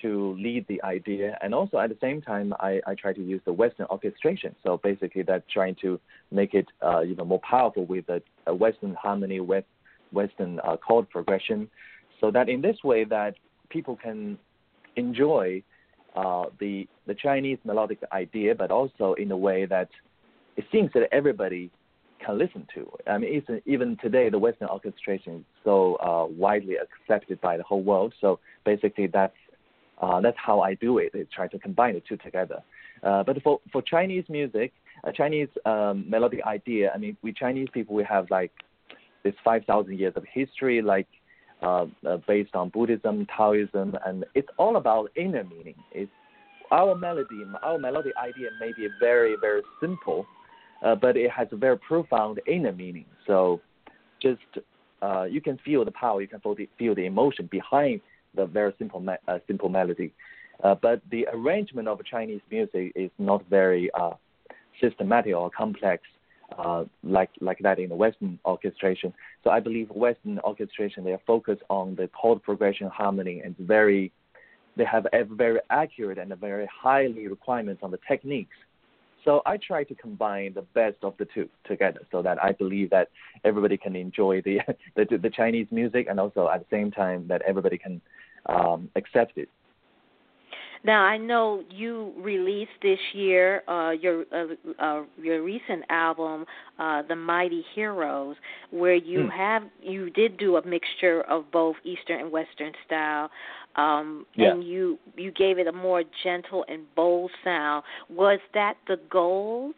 to 0.00 0.36
lead 0.38 0.66
the 0.68 0.82
idea, 0.82 1.38
and 1.42 1.54
also 1.54 1.78
at 1.78 1.88
the 1.88 1.96
same 2.00 2.20
time, 2.20 2.52
I, 2.58 2.80
I 2.86 2.94
try 2.94 3.12
to 3.12 3.22
use 3.22 3.40
the 3.44 3.52
Western 3.52 3.86
orchestration. 3.86 4.54
So 4.64 4.80
basically, 4.82 5.22
that's 5.22 5.44
trying 5.52 5.76
to 5.82 6.00
make 6.30 6.54
it 6.54 6.66
uh, 6.82 7.02
even 7.04 7.28
more 7.28 7.40
powerful 7.48 7.86
with 7.86 8.08
a, 8.08 8.20
a 8.46 8.54
Western 8.54 8.94
harmony, 8.94 9.38
West, 9.40 9.66
Western 10.12 10.60
uh, 10.60 10.76
chord 10.76 11.08
progression, 11.08 11.70
so 12.20 12.30
that 12.32 12.48
in 12.48 12.60
this 12.60 12.76
way 12.82 13.04
that 13.04 13.34
people 13.70 13.96
can 13.96 14.38
enjoy 14.96 15.62
uh, 16.16 16.46
the 16.58 16.86
the 17.06 17.14
Chinese 17.14 17.58
melodic 17.64 17.98
idea, 18.12 18.54
but 18.54 18.70
also 18.70 19.14
in 19.14 19.30
a 19.30 19.36
way 19.36 19.66
that 19.66 19.88
it 20.56 20.64
seems 20.72 20.90
that 20.94 21.08
everybody 21.12 21.70
can 22.24 22.38
listen 22.38 22.66
to. 22.74 22.90
I 23.06 23.18
mean, 23.18 23.42
even 23.66 23.96
today, 24.00 24.28
the 24.30 24.38
Western 24.38 24.68
orchestration 24.68 25.36
is 25.36 25.44
so 25.64 25.96
uh, 25.96 26.26
widely 26.26 26.76
accepted 26.76 27.40
by 27.40 27.56
the 27.56 27.62
whole 27.62 27.82
world. 27.82 28.12
So 28.20 28.38
basically, 28.64 29.06
that's 29.06 29.36
uh, 30.00 30.20
that's 30.20 30.36
how 30.36 30.60
I 30.60 30.74
do 30.74 30.98
it. 30.98 31.12
I 31.14 31.26
try 31.34 31.48
to 31.48 31.58
combine 31.58 31.94
the 31.94 32.02
two 32.08 32.16
together. 32.16 32.60
Uh, 33.02 33.22
but 33.22 33.42
for 33.42 33.60
for 33.72 33.82
Chinese 33.82 34.24
music, 34.28 34.72
a 35.04 35.12
Chinese 35.12 35.48
um, 35.64 36.04
melodic 36.08 36.40
idea. 36.44 36.92
I 36.94 36.98
mean, 36.98 37.16
we 37.22 37.32
Chinese 37.32 37.68
people 37.72 37.94
we 37.94 38.04
have 38.04 38.30
like 38.30 38.52
this 39.24 39.34
five 39.44 39.64
thousand 39.64 39.98
years 39.98 40.14
of 40.16 40.24
history, 40.32 40.82
like 40.82 41.08
uh, 41.62 41.86
uh, 42.06 42.18
based 42.26 42.54
on 42.54 42.68
Buddhism, 42.70 43.26
Taoism, 43.36 43.96
and 44.06 44.24
it's 44.34 44.48
all 44.58 44.76
about 44.76 45.10
inner 45.16 45.44
meaning. 45.44 45.76
It's 45.92 46.10
our 46.70 46.94
melody, 46.96 47.44
our 47.62 47.78
melodic 47.78 48.14
idea 48.16 48.48
may 48.60 48.72
be 48.76 48.88
very 48.98 49.36
very 49.40 49.62
simple, 49.80 50.26
uh, 50.82 50.94
but 50.94 51.16
it 51.16 51.30
has 51.30 51.48
a 51.52 51.56
very 51.56 51.78
profound 51.78 52.40
inner 52.46 52.72
meaning. 52.72 53.06
So 53.26 53.60
just 54.20 54.40
uh, 55.02 55.24
you 55.24 55.40
can 55.40 55.58
feel 55.64 55.84
the 55.84 55.90
power, 55.92 56.20
you 56.20 56.28
can 56.28 56.40
feel 56.40 56.54
the, 56.54 56.68
feel 56.78 56.94
the 56.94 57.06
emotion 57.06 57.48
behind 57.50 58.00
the 58.34 58.46
very 58.46 58.74
simple 58.78 59.00
me- 59.00 59.14
uh, 59.28 59.38
simple 59.46 59.68
melody. 59.68 60.12
Uh, 60.62 60.74
but 60.80 61.00
the 61.10 61.26
arrangement 61.32 61.88
of 61.88 61.98
Chinese 62.04 62.40
music 62.50 62.92
is 62.94 63.10
not 63.18 63.44
very 63.48 63.90
uh, 63.94 64.12
systematic 64.80 65.34
or 65.34 65.50
complex 65.50 66.02
uh, 66.58 66.84
like 67.02 67.30
like 67.40 67.58
that 67.60 67.78
in 67.78 67.88
the 67.88 67.94
Western 67.94 68.38
orchestration. 68.44 69.12
So 69.42 69.50
I 69.50 69.60
believe 69.60 69.88
Western 69.90 70.38
orchestration 70.40 71.04
they 71.04 71.12
are 71.12 71.20
focused 71.26 71.62
on 71.70 71.94
the 71.96 72.08
chord 72.08 72.42
progression, 72.42 72.88
harmony, 72.88 73.40
and 73.44 73.56
very 73.58 74.12
they 74.76 74.84
have 74.84 75.06
a 75.12 75.24
very 75.24 75.60
accurate 75.70 76.18
and 76.18 76.32
a 76.32 76.36
very 76.36 76.66
highly 76.66 77.26
requirements 77.28 77.82
on 77.82 77.90
the 77.90 77.98
techniques. 78.08 78.56
So 79.24 79.42
I 79.46 79.56
try 79.56 79.84
to 79.84 79.94
combine 79.94 80.54
the 80.54 80.62
best 80.62 80.96
of 81.02 81.14
the 81.18 81.26
two 81.26 81.48
together, 81.64 82.00
so 82.10 82.22
that 82.22 82.42
I 82.42 82.52
believe 82.52 82.90
that 82.90 83.08
everybody 83.44 83.76
can 83.76 83.94
enjoy 83.94 84.42
the 84.42 84.60
the, 84.96 85.18
the 85.18 85.30
Chinese 85.30 85.68
music, 85.70 86.06
and 86.08 86.18
also 86.18 86.48
at 86.48 86.60
the 86.60 86.76
same 86.76 86.90
time 86.90 87.26
that 87.28 87.42
everybody 87.42 87.78
can 87.78 88.00
um, 88.46 88.90
accept 88.96 89.38
it. 89.38 89.48
Now 90.84 91.02
I 91.02 91.16
know 91.16 91.62
you 91.70 92.12
released 92.18 92.72
this 92.82 92.98
year 93.12 93.62
uh, 93.68 93.90
your 93.90 94.24
uh, 94.32 94.82
uh, 94.82 95.02
your 95.20 95.42
recent 95.42 95.84
album, 95.88 96.44
uh, 96.78 97.02
The 97.02 97.14
Mighty 97.14 97.64
Heroes, 97.74 98.36
where 98.70 98.94
you 98.94 99.20
mm. 99.20 99.32
have 99.32 99.62
you 99.80 100.10
did 100.10 100.36
do 100.38 100.56
a 100.56 100.66
mixture 100.66 101.22
of 101.22 101.44
both 101.52 101.76
Eastern 101.84 102.20
and 102.20 102.32
Western 102.32 102.72
style, 102.86 103.30
um, 103.76 104.26
yeah. 104.34 104.50
and 104.50 104.64
you 104.64 104.98
you 105.16 105.30
gave 105.30 105.58
it 105.58 105.68
a 105.68 105.72
more 105.72 106.02
gentle 106.24 106.64
and 106.68 106.82
bold 106.96 107.30
sound. 107.44 107.84
Was 108.10 108.40
that 108.54 108.74
the 108.88 108.96
goal? 109.10 109.72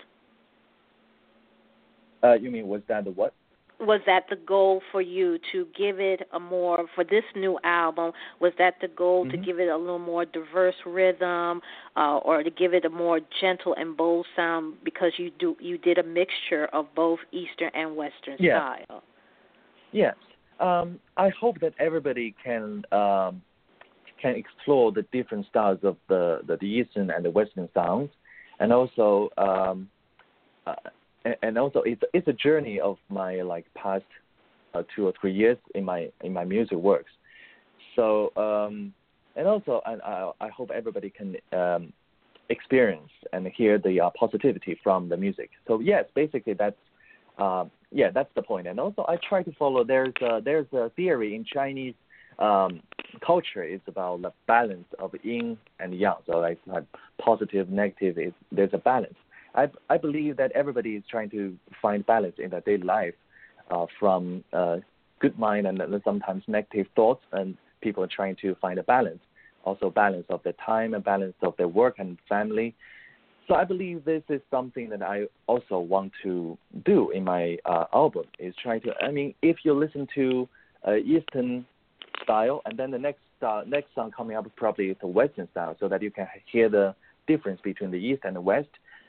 Uh, 2.22 2.32
you 2.32 2.50
mean 2.50 2.66
was 2.66 2.80
that 2.88 3.04
the 3.04 3.10
what? 3.10 3.34
Was 3.86 4.00
that 4.06 4.24
the 4.30 4.36
goal 4.36 4.82
for 4.90 5.00
you 5.00 5.38
to 5.52 5.66
give 5.76 6.00
it 6.00 6.28
a 6.32 6.40
more 6.40 6.86
for 6.94 7.04
this 7.04 7.24
new 7.34 7.58
album 7.64 8.12
was 8.40 8.52
that 8.58 8.74
the 8.80 8.88
goal 8.88 9.24
mm-hmm. 9.24 9.32
to 9.32 9.36
give 9.38 9.58
it 9.58 9.68
a 9.68 9.76
little 9.76 9.98
more 9.98 10.24
diverse 10.24 10.74
rhythm 10.86 11.60
uh, 11.96 12.18
or 12.18 12.42
to 12.42 12.50
give 12.50 12.74
it 12.74 12.84
a 12.84 12.90
more 12.90 13.20
gentle 13.40 13.74
and 13.74 13.96
bold 13.96 14.26
sound 14.36 14.74
because 14.84 15.12
you 15.18 15.30
do 15.38 15.56
you 15.60 15.78
did 15.78 15.98
a 15.98 16.02
mixture 16.02 16.66
of 16.72 16.86
both 16.94 17.18
eastern 17.32 17.70
and 17.74 17.96
western 17.96 18.36
style? 18.38 19.02
Yes. 19.92 20.14
Um, 20.60 21.00
i 21.16 21.30
hope 21.30 21.58
that 21.60 21.74
everybody 21.80 22.32
can 22.44 22.84
um, 22.92 23.42
can 24.24 24.36
explore 24.36 24.90
the 24.90 25.02
different 25.12 25.46
styles 25.50 25.80
of 25.82 25.96
the, 26.08 26.40
the, 26.46 26.56
the 26.56 26.66
eastern 26.66 27.10
and 27.10 27.24
the 27.24 27.30
western 27.30 27.68
sounds. 27.74 28.10
And 28.58 28.72
also 28.72 29.28
um, 29.36 29.90
uh, 30.66 30.74
and 31.42 31.58
also 31.58 31.80
it's 31.82 32.02
it's 32.12 32.28
a 32.28 32.32
journey 32.32 32.80
of 32.80 32.98
my 33.08 33.42
like 33.42 33.66
past 33.74 34.04
uh, 34.74 34.82
two 34.94 35.06
or 35.06 35.12
three 35.20 35.32
years 35.32 35.58
in 35.74 35.84
my 35.84 36.10
in 36.22 36.32
my 36.32 36.44
music 36.44 36.78
works. 36.78 37.10
So 37.96 38.32
um, 38.36 38.92
and 39.36 39.46
also 39.46 39.80
and 39.86 40.02
I 40.02 40.30
I 40.40 40.48
hope 40.48 40.70
everybody 40.70 41.10
can 41.10 41.36
um, 41.52 41.92
experience 42.50 43.10
and 43.32 43.46
hear 43.48 43.78
the 43.78 44.00
uh, 44.00 44.10
positivity 44.18 44.78
from 44.82 45.08
the 45.08 45.16
music. 45.16 45.50
So 45.66 45.80
yes, 45.80 46.04
basically 46.14 46.54
that's 46.54 46.76
uh, 47.38 47.64
yeah 47.90 48.10
that's 48.10 48.32
the 48.34 48.42
point. 48.42 48.66
And 48.66 48.78
also 48.78 49.04
I 49.08 49.16
try 49.28 49.42
to 49.42 49.52
follow 49.52 49.84
there's 49.84 50.14
a, 50.20 50.40
there's 50.44 50.70
a 50.72 50.90
theory 50.90 51.34
in 51.34 51.44
Chinese 51.44 51.94
um, 52.38 52.80
culture 53.24 53.62
is 53.62 53.80
about 53.86 54.22
the 54.22 54.32
balance 54.46 54.86
of 54.98 55.14
yin 55.22 55.56
and 55.78 55.94
yang. 55.94 56.16
So 56.26 56.38
like, 56.38 56.58
like 56.66 56.84
positive, 57.18 57.68
negative, 57.68 58.18
is 58.18 58.32
there's 58.50 58.72
a 58.72 58.78
balance. 58.78 59.14
I 59.54 59.68
I 59.88 59.98
believe 59.98 60.36
that 60.36 60.52
everybody 60.52 60.96
is 60.96 61.02
trying 61.10 61.30
to 61.30 61.56
find 61.80 62.04
balance 62.06 62.36
in 62.38 62.50
their 62.50 62.60
daily 62.60 62.82
life, 62.82 63.14
uh, 63.70 63.86
from 63.98 64.44
uh, 64.52 64.76
good 65.20 65.38
mind 65.38 65.66
and 65.66 65.80
sometimes 66.04 66.42
negative 66.46 66.86
thoughts, 66.94 67.22
and 67.32 67.56
people 67.80 68.02
are 68.02 68.08
trying 68.08 68.36
to 68.42 68.54
find 68.56 68.78
a 68.78 68.82
balance. 68.82 69.20
Also, 69.64 69.88
balance 69.88 70.26
of 70.28 70.42
their 70.42 70.54
time 70.64 70.92
and 70.94 71.02
balance 71.02 71.34
of 71.42 71.56
their 71.56 71.68
work 71.68 71.94
and 71.98 72.18
family. 72.28 72.74
So 73.48 73.54
I 73.54 73.64
believe 73.64 74.04
this 74.04 74.22
is 74.28 74.40
something 74.50 74.88
that 74.90 75.02
I 75.02 75.24
also 75.46 75.78
want 75.78 76.12
to 76.22 76.58
do 76.84 77.10
in 77.10 77.24
my 77.24 77.58
uh, 77.64 77.84
album. 77.92 78.24
Is 78.38 78.54
try 78.62 78.78
to. 78.80 78.92
I 79.02 79.10
mean, 79.10 79.34
if 79.42 79.58
you 79.64 79.74
listen 79.74 80.06
to 80.14 80.48
uh, 80.86 80.96
Eastern 80.96 81.66
style, 82.22 82.62
and 82.64 82.78
then 82.78 82.90
the 82.90 82.98
next 82.98 83.20
uh, 83.42 83.62
next 83.66 83.94
song 83.94 84.10
coming 84.10 84.36
up 84.36 84.46
probably 84.56 84.86
is 84.86 84.96
the 85.00 85.06
Western 85.06 85.48
style, 85.52 85.76
so 85.78 85.88
that 85.88 86.02
you 86.02 86.10
can 86.10 86.26
hear 86.50 86.68
the 86.68 86.94
difference 87.26 87.60
between 87.62 87.90
the 87.90 87.98
East 87.98 88.22
and 88.24 88.36
the 88.36 88.40
West. 88.40 88.68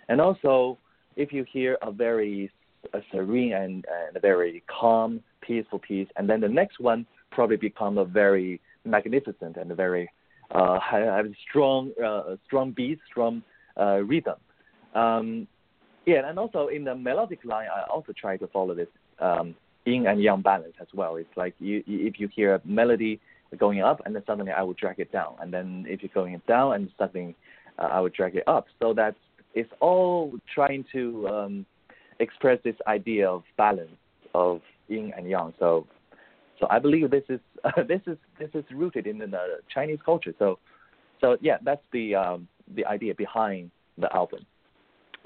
And 0.09 0.21
also, 0.21 0.77
if 1.15 1.31
you 1.31 1.45
hear 1.51 1.77
a 1.81 1.91
very 1.91 2.51
a 2.93 3.01
serene 3.11 3.53
and, 3.53 3.85
and 4.07 4.15
a 4.15 4.19
very 4.19 4.63
calm, 4.67 5.21
peaceful 5.41 5.79
piece, 5.79 6.07
and 6.17 6.29
then 6.29 6.39
the 6.39 6.47
next 6.47 6.79
one 6.79 7.05
probably 7.31 7.57
become 7.57 7.97
a 7.97 8.05
very 8.05 8.61
magnificent 8.85 9.57
and 9.57 9.71
a 9.71 9.75
very 9.75 10.09
uh, 10.51 10.79
have 10.79 11.25
strong, 11.49 11.91
uh, 12.03 12.35
strong 12.45 12.71
beat, 12.71 12.99
strong 13.09 13.41
uh, 13.79 13.97
rhythm. 14.03 14.35
Um, 14.93 15.47
yeah, 16.05 16.29
and 16.29 16.37
also 16.37 16.67
in 16.67 16.83
the 16.83 16.95
melodic 16.95 17.43
line, 17.43 17.67
I 17.75 17.89
also 17.89 18.13
try 18.13 18.37
to 18.37 18.47
follow 18.47 18.75
this 18.75 18.87
um, 19.19 19.55
yin 19.85 20.05
and 20.07 20.21
yang 20.21 20.41
balance 20.41 20.75
as 20.79 20.87
well. 20.93 21.15
It's 21.15 21.35
like 21.35 21.55
you, 21.59 21.83
if 21.87 22.19
you 22.19 22.27
hear 22.27 22.55
a 22.55 22.61
melody 22.63 23.19
going 23.57 23.81
up, 23.81 24.01
and 24.05 24.15
then 24.15 24.23
suddenly 24.27 24.51
I 24.51 24.61
will 24.61 24.73
drag 24.73 24.99
it 24.99 25.11
down, 25.11 25.35
and 25.41 25.51
then 25.51 25.85
if 25.87 26.03
you're 26.03 26.11
going 26.13 26.39
down, 26.47 26.75
and 26.75 26.91
suddenly 26.97 27.35
uh, 27.79 27.83
I 27.91 27.99
would 27.99 28.13
drag 28.13 28.35
it 28.35 28.43
up. 28.47 28.67
So 28.79 28.93
that's 28.93 29.17
it's 29.55 29.71
all 29.79 30.33
trying 30.53 30.85
to 30.91 31.27
um, 31.27 31.65
express 32.19 32.59
this 32.63 32.75
idea 32.87 33.27
of 33.27 33.43
balance 33.57 33.97
of 34.33 34.61
yin 34.87 35.13
and 35.17 35.27
yang. 35.27 35.53
So, 35.57 35.87
so 36.59 36.67
I 36.69 36.77
believe 36.79 37.09
this 37.09 37.23
is 37.29 37.39
uh, 37.63 37.83
this 37.87 38.01
is 38.05 38.17
this 38.37 38.49
is 38.53 38.65
rooted 38.71 39.07
in 39.07 39.17
the 39.17 39.59
Chinese 39.73 39.99
culture. 40.05 40.33
So, 40.37 40.59
so 41.21 41.37
yeah, 41.41 41.57
that's 41.63 41.83
the 41.91 42.15
um, 42.15 42.47
the 42.75 42.85
idea 42.85 43.15
behind 43.15 43.71
the 43.97 44.13
album. 44.13 44.45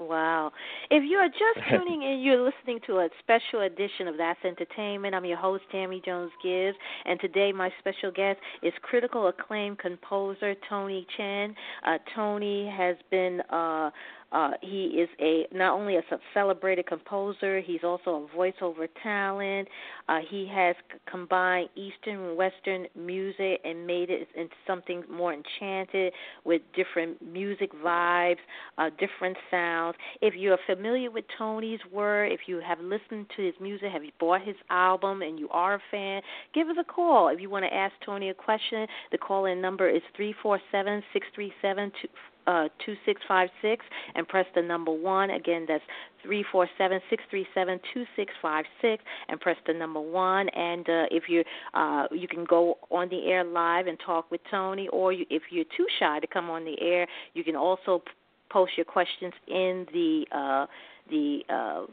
Wow. 0.00 0.50
If 0.90 1.04
you 1.06 1.18
are 1.18 1.28
just 1.28 1.68
tuning 1.70 2.02
in, 2.02 2.20
you're 2.20 2.42
listening 2.42 2.80
to 2.86 3.00
a 3.00 3.08
special 3.20 3.66
edition 3.66 4.08
of 4.08 4.16
That's 4.16 4.38
Entertainment. 4.44 5.14
I'm 5.14 5.26
your 5.26 5.36
host, 5.36 5.64
Tammy 5.70 6.00
Jones 6.02 6.32
Gibbs, 6.42 6.76
and 7.04 7.20
today 7.20 7.52
my 7.52 7.70
special 7.80 8.10
guest 8.10 8.38
is 8.62 8.72
critical 8.80 9.28
acclaimed 9.28 9.78
composer 9.78 10.54
Tony 10.70 11.06
Chen. 11.18 11.54
Uh, 11.86 11.98
Tony 12.14 12.72
has 12.74 12.96
been 13.10 13.42
uh, 13.50 13.90
Uh, 14.32 14.50
he 14.62 14.84
is 14.86 15.08
a 15.20 15.46
not 15.52 15.78
only 15.78 15.96
a 15.96 16.02
celebrated 16.32 16.86
composer, 16.86 17.60
he's 17.60 17.82
also 17.82 18.28
a 18.32 18.36
voiceover 18.36 18.86
talent. 19.02 19.66
Uh, 20.08 20.18
he 20.30 20.48
has 20.52 20.76
c- 20.92 20.98
combined 21.10 21.68
Eastern 21.74 22.20
and 22.20 22.36
Western 22.36 22.86
music 22.94 23.60
and 23.64 23.86
made 23.86 24.08
it 24.10 24.28
into 24.36 24.54
something 24.66 25.02
more 25.10 25.34
enchanted 25.34 26.12
with 26.44 26.62
different 26.74 27.20
music 27.20 27.70
vibes, 27.84 28.38
uh, 28.78 28.90
different 28.98 29.36
sounds. 29.50 29.96
If 30.20 30.34
you're 30.36 30.58
familiar 30.66 31.10
with 31.10 31.24
Tony's 31.36 31.80
work, 31.92 32.30
if 32.32 32.40
you 32.46 32.60
have 32.60 32.78
listened 32.80 33.26
to 33.36 33.42
his 33.42 33.54
music, 33.60 33.90
have 33.92 34.04
you 34.04 34.12
bought 34.20 34.42
his 34.42 34.56
album, 34.70 35.22
and 35.22 35.38
you 35.38 35.48
are 35.50 35.74
a 35.74 35.80
fan, 35.90 36.22
give 36.54 36.68
us 36.68 36.76
a 36.80 36.84
call. 36.84 37.28
If 37.28 37.40
you 37.40 37.50
want 37.50 37.64
to 37.64 37.74
ask 37.74 37.92
Tony 38.04 38.30
a 38.30 38.34
question, 38.34 38.86
the 39.10 39.18
call 39.18 39.46
in 39.46 39.60
number 39.60 39.88
is 39.88 40.02
three 40.16 40.34
four 40.42 40.60
seven 40.70 41.02
six 41.12 41.26
three 41.34 41.52
seven 41.60 41.90
two 42.00 42.08
uh, 42.46 42.68
2656 42.84 43.84
and 44.14 44.26
press 44.28 44.46
the 44.54 44.62
number 44.62 44.92
1. 44.92 45.30
Again, 45.30 45.64
that's 45.68 45.84
347 46.22 47.00
637 47.10 47.80
2656 47.94 49.04
and 49.28 49.40
press 49.40 49.56
the 49.66 49.74
number 49.74 50.00
1. 50.00 50.48
And 50.50 50.88
uh, 50.88 51.04
if 51.10 51.24
you 51.28 51.44
uh, 51.74 52.06
you 52.10 52.28
can 52.28 52.44
go 52.44 52.78
on 52.90 53.08
the 53.08 53.26
air 53.26 53.44
live 53.44 53.86
and 53.86 53.98
talk 54.04 54.30
with 54.30 54.40
Tony, 54.50 54.88
or 54.88 55.12
you, 55.12 55.26
if 55.30 55.42
you're 55.50 55.64
too 55.76 55.86
shy 55.98 56.20
to 56.20 56.26
come 56.26 56.50
on 56.50 56.64
the 56.64 56.80
air, 56.80 57.06
you 57.34 57.44
can 57.44 57.56
also 57.56 58.02
post 58.50 58.72
your 58.76 58.84
questions 58.84 59.32
in 59.48 59.86
the 59.92 60.24
uh, 60.32 60.66
the 61.08 61.40
uh, 61.48 61.86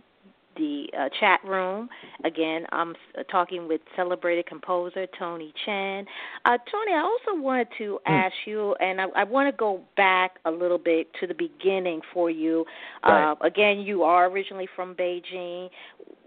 the 0.57 0.87
uh, 0.97 1.09
chat 1.19 1.39
room. 1.43 1.89
Again, 2.23 2.65
I'm 2.71 2.95
uh, 3.17 3.23
talking 3.23 3.67
with 3.67 3.81
celebrated 3.95 4.45
composer 4.45 5.07
Tony 5.17 5.53
Chen. 5.65 6.05
Uh, 6.45 6.57
Tony, 6.71 6.93
I 6.93 7.01
also 7.01 7.39
wanted 7.41 7.67
to 7.77 7.99
hmm. 8.05 8.11
ask 8.11 8.33
you, 8.45 8.75
and 8.75 8.99
I, 8.99 9.05
I 9.15 9.23
want 9.23 9.47
to 9.53 9.57
go 9.57 9.81
back 9.95 10.37
a 10.45 10.51
little 10.51 10.77
bit 10.77 11.07
to 11.19 11.27
the 11.27 11.33
beginning 11.33 12.01
for 12.13 12.29
you. 12.29 12.65
Right. 13.05 13.31
Uh, 13.31 13.35
again, 13.41 13.79
you 13.79 14.03
are 14.03 14.29
originally 14.29 14.67
from 14.75 14.95
Beijing. 14.95 15.69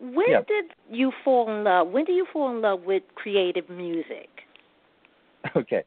When 0.00 0.44
did 0.46 0.66
you 0.90 1.12
fall 1.24 1.50
in 1.50 1.64
love? 1.64 1.88
When 1.88 2.04
did 2.04 2.16
you 2.16 2.26
fall 2.32 2.50
in 2.54 2.62
love 2.62 2.82
with 2.82 3.02
creative 3.14 3.68
music? 3.68 4.28
Okay. 5.56 5.84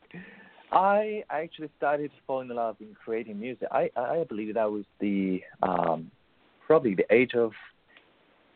I 0.72 1.24
actually 1.30 1.70
started 1.78 2.10
falling 2.26 2.50
in 2.50 2.56
love 2.56 2.78
in 2.80 2.96
creating 2.96 3.40
music. 3.40 3.68
I 3.72 3.92
I 3.96 4.24
believe 4.28 4.56
that 4.56 4.72
was 4.72 4.84
the 5.00 5.44
um, 5.62 6.10
probably 6.66 6.96
the 6.96 7.06
age 7.14 7.36
of 7.36 7.52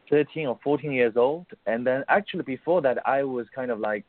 13 0.09 0.47
or 0.47 0.59
14 0.63 0.91
years 0.91 1.13
old. 1.15 1.47
And 1.65 1.85
then 1.85 2.03
actually 2.07 2.43
before 2.43 2.81
that, 2.81 3.05
I 3.07 3.23
was 3.23 3.47
kind 3.53 3.71
of 3.71 3.79
like, 3.79 4.05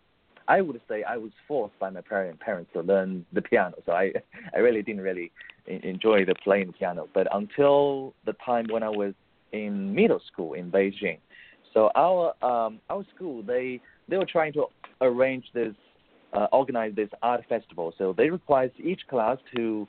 I 0.47 0.61
would 0.63 0.81
say 0.89 1.03
I 1.03 1.17
was 1.19 1.33
forced 1.47 1.79
by 1.79 1.91
my 1.91 2.01
parent, 2.01 2.41
parents 2.41 2.71
to 2.73 2.81
learn 2.81 3.27
the 3.33 3.43
piano. 3.43 3.77
So 3.85 3.93
I, 3.93 4.13
I 4.55 4.59
really 4.59 4.83
didn't 4.83 5.03
really 5.03 5.31
enjoy 5.67 6.25
the 6.25 6.35
playing 6.43 6.73
piano. 6.73 7.09
But 7.13 7.27
until 7.33 8.15
the 8.25 8.35
time 8.45 8.67
when 8.71 8.83
I 8.83 8.89
was 8.89 9.15
in 9.53 9.95
middle 9.95 10.21
school 10.33 10.55
in 10.55 10.71
Beijing, 10.71 11.19
so 11.75 11.91
our 11.95 12.33
um, 12.43 12.81
our 12.89 13.05
school 13.15 13.43
they 13.43 13.81
they 14.09 14.17
were 14.17 14.27
trying 14.27 14.53
to 14.55 14.67
arrange 15.01 15.45
this 15.53 15.75
uh, 16.33 16.47
organize 16.53 16.95
this 16.95 17.11
art 17.23 17.45
festival. 17.49 17.93
So 17.99 18.15
they 18.17 18.31
required 18.31 18.73
each 18.83 19.01
class 19.09 19.39
to 19.55 19.87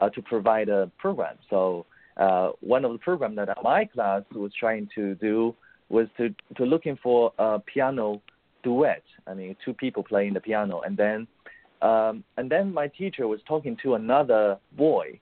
uh, 0.00 0.10
to 0.10 0.22
provide 0.22 0.68
a 0.68 0.90
program. 0.98 1.36
So 1.50 1.86
uh, 2.16 2.50
one 2.60 2.84
of 2.84 2.92
the 2.92 2.98
programs 2.98 3.36
that 3.36 3.48
my 3.62 3.84
class 3.84 4.22
was 4.34 4.52
trying 4.58 4.88
to 4.94 5.14
do 5.16 5.54
was 5.88 6.08
to 6.16 6.34
to 6.56 6.64
looking 6.64 6.98
for 7.02 7.32
a 7.38 7.58
piano 7.60 8.20
duet. 8.62 9.02
I 9.26 9.34
mean, 9.34 9.56
two 9.64 9.74
people 9.74 10.02
playing 10.02 10.34
the 10.34 10.40
piano, 10.40 10.80
and 10.80 10.96
then 10.96 11.26
um, 11.82 12.24
and 12.36 12.50
then 12.50 12.72
my 12.72 12.88
teacher 12.88 13.28
was 13.28 13.40
talking 13.46 13.76
to 13.82 13.94
another 13.94 14.58
boy, 14.76 15.20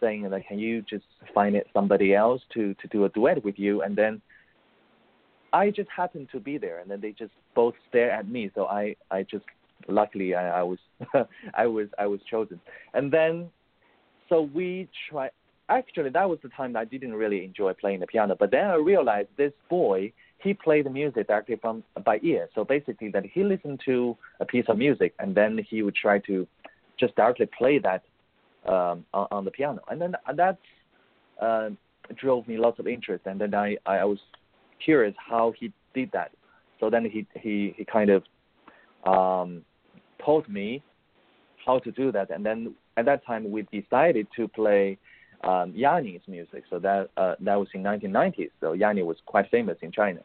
saying 0.00 0.28
like, 0.30 0.46
can 0.46 0.58
you 0.58 0.82
just 0.82 1.04
find 1.34 1.56
it 1.56 1.66
somebody 1.72 2.14
else 2.14 2.40
to 2.54 2.74
to 2.74 2.88
do 2.88 3.04
a 3.04 3.08
duet 3.10 3.44
with 3.44 3.58
you? 3.58 3.82
And 3.82 3.96
then 3.96 4.22
I 5.52 5.70
just 5.70 5.88
happened 5.94 6.28
to 6.32 6.40
be 6.40 6.56
there, 6.58 6.78
and 6.78 6.90
then 6.90 7.00
they 7.00 7.12
just 7.12 7.32
both 7.54 7.74
stare 7.88 8.10
at 8.10 8.28
me. 8.28 8.50
So 8.54 8.66
I 8.66 8.94
I 9.10 9.24
just 9.24 9.44
luckily 9.88 10.34
I, 10.34 10.60
I 10.60 10.62
was 10.62 10.78
I 11.54 11.66
was 11.66 11.88
I 11.98 12.06
was 12.06 12.20
chosen, 12.30 12.60
and 12.94 13.10
then 13.12 13.48
so 14.28 14.42
we 14.42 14.88
try 15.10 15.30
actually 15.68 16.10
that 16.10 16.28
was 16.28 16.38
the 16.42 16.48
time 16.50 16.72
that 16.74 16.80
I 16.80 16.84
didn't 16.84 17.14
really 17.14 17.44
enjoy 17.44 17.72
playing 17.74 18.00
the 18.00 18.06
piano. 18.06 18.36
But 18.38 18.50
then 18.50 18.66
I 18.66 18.74
realized 18.74 19.28
this 19.36 19.52
boy 19.68 20.12
he 20.38 20.54
played 20.54 20.86
the 20.86 20.90
music 20.90 21.26
directly 21.26 21.56
from 21.56 21.82
by 22.04 22.20
ear. 22.22 22.48
So 22.54 22.64
basically, 22.64 23.10
that 23.10 23.24
he 23.26 23.42
listened 23.42 23.80
to 23.86 24.16
a 24.40 24.44
piece 24.44 24.66
of 24.68 24.78
music 24.78 25.14
and 25.18 25.34
then 25.34 25.58
he 25.68 25.82
would 25.82 25.96
try 25.96 26.20
to 26.20 26.46
just 26.98 27.14
directly 27.16 27.46
play 27.46 27.78
that 27.78 28.02
um, 28.66 29.04
on, 29.12 29.26
on 29.30 29.44
the 29.44 29.50
piano, 29.50 29.80
and 29.88 30.00
then 30.00 30.14
that 30.34 30.58
uh, 31.40 31.70
drove 32.16 32.46
me 32.48 32.56
lots 32.56 32.78
of 32.78 32.86
interest. 32.86 33.26
And 33.26 33.40
then 33.40 33.54
I 33.54 33.76
I 33.86 34.04
was 34.04 34.18
curious 34.84 35.14
how 35.18 35.52
he 35.58 35.72
did 35.94 36.10
that. 36.12 36.32
So 36.80 36.90
then 36.90 37.04
he 37.04 37.26
he 37.34 37.74
he 37.76 37.84
kind 37.84 38.10
of 38.10 38.22
um, 39.04 39.62
taught 40.24 40.48
me 40.48 40.82
how 41.64 41.78
to 41.80 41.90
do 41.90 42.12
that, 42.12 42.30
and 42.30 42.44
then 42.44 42.74
at 42.96 43.04
that 43.06 43.24
time 43.26 43.50
we 43.50 43.62
decided 43.62 44.26
to 44.36 44.48
play 44.48 44.98
um, 45.44 45.72
Yanni's 45.74 46.22
music. 46.26 46.64
So 46.70 46.78
that 46.80 47.10
uh, 47.16 47.34
that 47.40 47.58
was 47.58 47.68
in 47.74 47.82
1990s. 47.82 48.50
So 48.60 48.72
Yanni 48.72 49.02
was 49.02 49.16
quite 49.26 49.50
famous 49.50 49.78
in 49.82 49.92
China. 49.92 50.20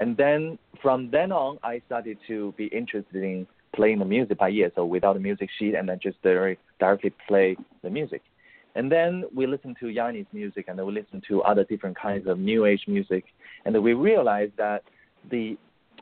And 0.00 0.16
then 0.16 0.58
from 0.80 1.10
then 1.10 1.32
on, 1.32 1.58
I 1.62 1.82
started 1.86 2.18
to 2.28 2.54
be 2.56 2.66
interested 2.66 3.22
in 3.22 3.46
playing 3.74 3.98
the 3.98 4.04
music 4.04 4.38
by 4.38 4.50
ear, 4.50 4.70
so 4.74 4.84
without 4.84 5.16
a 5.16 5.20
music 5.20 5.50
sheet, 5.58 5.74
and 5.74 5.88
then 5.88 5.98
just 6.02 6.16
very 6.22 6.58
directly 6.80 7.12
play 7.26 7.56
the 7.82 7.90
music. 7.90 8.22
And 8.74 8.90
then 8.90 9.24
we 9.34 9.46
listened 9.46 9.76
to 9.80 9.86
Yanni's 9.86 10.26
music, 10.32 10.66
and 10.68 10.78
then 10.78 10.86
we 10.86 10.92
listened 10.92 11.24
to 11.28 11.42
other 11.42 11.64
different 11.64 11.98
kinds 11.98 12.26
of 12.26 12.38
new 12.38 12.64
age 12.64 12.84
music, 12.86 13.24
and 13.64 13.74
then 13.74 13.82
we 13.82 13.94
realized 13.94 14.52
that 14.56 14.84
the 15.30 15.58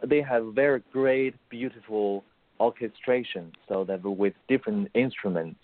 they 0.07 0.21
have 0.21 0.45
very 0.55 0.83
great, 0.92 1.35
beautiful 1.49 2.23
orchestration, 2.61 3.53
so 3.66 3.85
that 3.85 4.03
with 4.05 4.35
different 4.47 4.88
instruments 4.95 5.59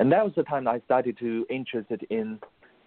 and 0.00 0.10
that 0.10 0.24
was 0.24 0.32
the 0.34 0.42
time 0.42 0.66
I 0.66 0.80
started 0.86 1.18
to 1.18 1.46
interested 1.50 2.06
in 2.08 2.40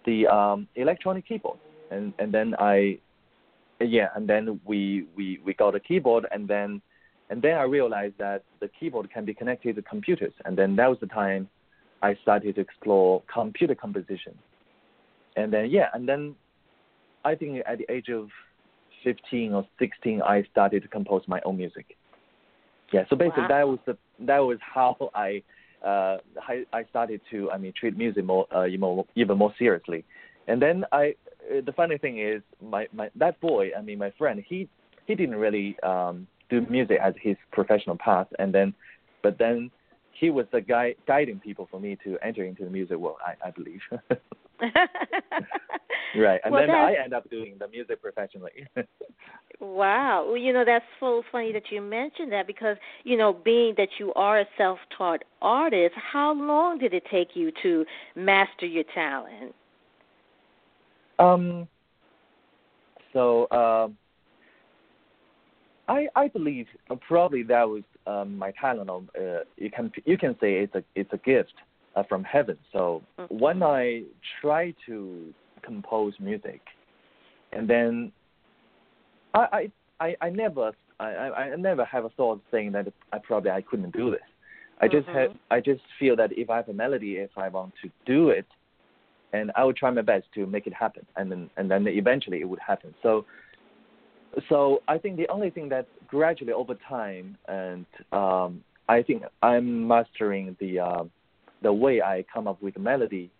the 0.04 0.26
um, 0.26 0.68
electronic 0.74 1.26
keyboard, 1.26 1.58
and 1.90 2.12
and 2.18 2.34
then 2.34 2.54
I, 2.58 2.98
yeah, 3.80 4.08
and 4.16 4.28
then 4.28 4.60
we 4.64 5.06
we 5.16 5.40
we 5.44 5.54
got 5.54 5.76
a 5.76 5.80
keyboard, 5.80 6.26
and 6.32 6.48
then 6.48 6.82
and 7.30 7.40
then 7.40 7.56
I 7.56 7.62
realized 7.62 8.18
that 8.18 8.42
the 8.60 8.68
keyboard 8.68 9.10
can 9.12 9.24
be 9.24 9.32
connected 9.32 9.76
to 9.76 9.82
computers, 9.82 10.32
and 10.44 10.58
then 10.58 10.74
that 10.76 10.90
was 10.90 10.98
the 11.00 11.06
time 11.06 11.48
I 12.02 12.16
started 12.20 12.56
to 12.56 12.60
explore 12.60 13.22
computer 13.32 13.76
composition, 13.76 14.36
and 15.36 15.52
then 15.52 15.70
yeah, 15.70 15.90
and 15.94 16.08
then 16.08 16.34
I 17.24 17.36
think 17.36 17.62
at 17.64 17.78
the 17.78 17.90
age 17.92 18.08
of 18.08 18.28
15 19.04 19.54
or 19.54 19.64
16, 19.78 20.20
I 20.20 20.42
started 20.50 20.82
to 20.82 20.88
compose 20.88 21.22
my 21.28 21.40
own 21.44 21.58
music. 21.58 21.96
Yeah, 22.92 23.04
so 23.08 23.14
basically 23.14 23.42
wow. 23.42 23.48
that 23.48 23.68
was 23.68 23.78
the 23.86 23.96
that 24.26 24.40
was 24.40 24.58
how 24.74 24.96
I 25.14 25.44
uh, 25.84 26.18
I, 26.40 26.64
I 26.72 26.84
started 26.90 27.20
to, 27.30 27.50
I 27.50 27.58
mean, 27.58 27.72
treat 27.78 27.96
music 27.96 28.24
more, 28.24 28.46
uh, 28.54 28.66
even 28.66 28.80
more, 28.80 29.06
even 29.14 29.38
more 29.38 29.54
seriously. 29.58 30.04
And 30.48 30.60
then 30.60 30.84
I, 30.92 31.14
uh, 31.50 31.60
the 31.64 31.72
funny 31.72 31.98
thing 31.98 32.18
is, 32.20 32.42
my, 32.62 32.88
my 32.92 33.10
that 33.16 33.40
boy, 33.40 33.70
I 33.76 33.82
mean, 33.82 33.98
my 33.98 34.12
friend, 34.18 34.42
he 34.46 34.68
he 35.06 35.14
didn't 35.14 35.36
really 35.36 35.78
um, 35.80 36.26
do 36.48 36.62
music 36.70 36.98
as 37.02 37.14
his 37.20 37.36
professional 37.52 37.96
path, 37.96 38.28
and 38.38 38.54
then, 38.54 38.74
but 39.22 39.38
then 39.38 39.70
he 40.18 40.30
was 40.30 40.46
the 40.52 40.60
guy 40.60 40.94
guiding 41.06 41.40
people 41.40 41.68
for 41.70 41.80
me 41.80 41.98
to 42.04 42.16
enter 42.22 42.44
into 42.44 42.64
the 42.64 42.70
music 42.70 42.96
world. 42.96 43.16
I, 43.24 43.48
I 43.48 43.50
believe. 43.50 43.80
right, 46.16 46.40
and 46.44 46.52
well, 46.52 46.66
then 46.66 46.70
I 46.70 46.94
end 47.02 47.12
up 47.12 47.28
doing 47.30 47.56
the 47.58 47.68
music 47.68 48.00
professionally. 48.00 48.66
wow, 49.60 50.24
well, 50.26 50.36
you 50.36 50.52
know 50.52 50.64
that's 50.64 50.84
so 51.00 51.22
funny 51.32 51.52
that 51.52 51.64
you 51.70 51.80
mentioned 51.80 52.32
that 52.32 52.46
because 52.46 52.76
you 53.02 53.16
know, 53.16 53.32
being 53.32 53.74
that 53.76 53.88
you 53.98 54.12
are 54.14 54.40
a 54.40 54.46
self-taught 54.56 55.24
artist, 55.42 55.94
how 55.96 56.32
long 56.32 56.78
did 56.78 56.94
it 56.94 57.04
take 57.10 57.30
you 57.34 57.52
to 57.62 57.84
master 58.14 58.66
your 58.66 58.84
talent? 58.94 59.54
Um. 61.18 61.68
So, 63.12 63.48
um, 63.50 63.96
I 65.88 66.06
I 66.16 66.28
believe 66.28 66.66
probably 67.06 67.42
that 67.44 67.68
was 67.68 67.82
um, 68.06 68.36
my 68.38 68.52
talent. 68.60 68.90
Uh, 68.90 69.40
you 69.56 69.70
can 69.70 69.90
you 70.04 70.18
can 70.18 70.34
say 70.40 70.54
it's 70.54 70.74
a 70.74 70.84
it's 70.94 71.12
a 71.12 71.18
gift 71.18 71.54
uh, 71.96 72.02
from 72.08 72.24
heaven. 72.24 72.58
So 72.72 73.02
mm-hmm. 73.18 73.38
when 73.38 73.62
I 73.62 74.02
try 74.40 74.74
to 74.86 75.32
compose 75.62 76.14
music, 76.20 76.60
and 77.52 77.68
then 77.68 78.12
I 79.32 79.70
I 80.00 80.06
I, 80.06 80.16
I 80.26 80.30
never 80.30 80.72
I, 81.00 81.06
I 81.06 81.56
never 81.56 81.84
have 81.84 82.04
a 82.04 82.10
thought 82.10 82.40
saying 82.50 82.72
that 82.72 82.92
I 83.12 83.18
probably 83.18 83.50
I 83.50 83.62
couldn't 83.62 83.92
do 83.92 84.10
this. 84.10 84.20
I 84.80 84.88
just 84.88 85.06
mm-hmm. 85.06 85.18
have 85.18 85.30
I 85.50 85.60
just 85.60 85.82
feel 85.98 86.16
that 86.16 86.30
if 86.36 86.50
I 86.50 86.56
have 86.56 86.68
a 86.68 86.74
melody, 86.74 87.16
if 87.16 87.30
I 87.36 87.48
want 87.48 87.72
to 87.82 87.90
do 88.06 88.30
it, 88.30 88.46
and 89.32 89.50
I 89.56 89.64
will 89.64 89.72
try 89.72 89.90
my 89.90 90.02
best 90.02 90.26
to 90.34 90.46
make 90.46 90.66
it 90.66 90.74
happen, 90.74 91.06
and 91.16 91.30
then 91.30 91.50
and 91.56 91.70
then 91.70 91.86
eventually 91.86 92.40
it 92.40 92.48
would 92.48 92.60
happen. 92.60 92.94
So 93.02 93.24
so 94.48 94.82
I 94.88 94.98
think 94.98 95.16
the 95.16 95.28
only 95.28 95.50
thing 95.50 95.68
that 95.70 95.86
gradually 96.08 96.52
over 96.52 96.74
time, 96.88 97.36
and 97.48 97.86
um, 98.12 98.62
I 98.88 99.02
think 99.02 99.22
I'm 99.42 99.86
mastering 99.86 100.56
the 100.60 100.80
uh, 100.80 101.04
the 101.62 101.72
way 101.72 102.02
I 102.02 102.24
come 102.32 102.46
up 102.46 102.62
with 102.62 102.78
melody, 102.78 103.30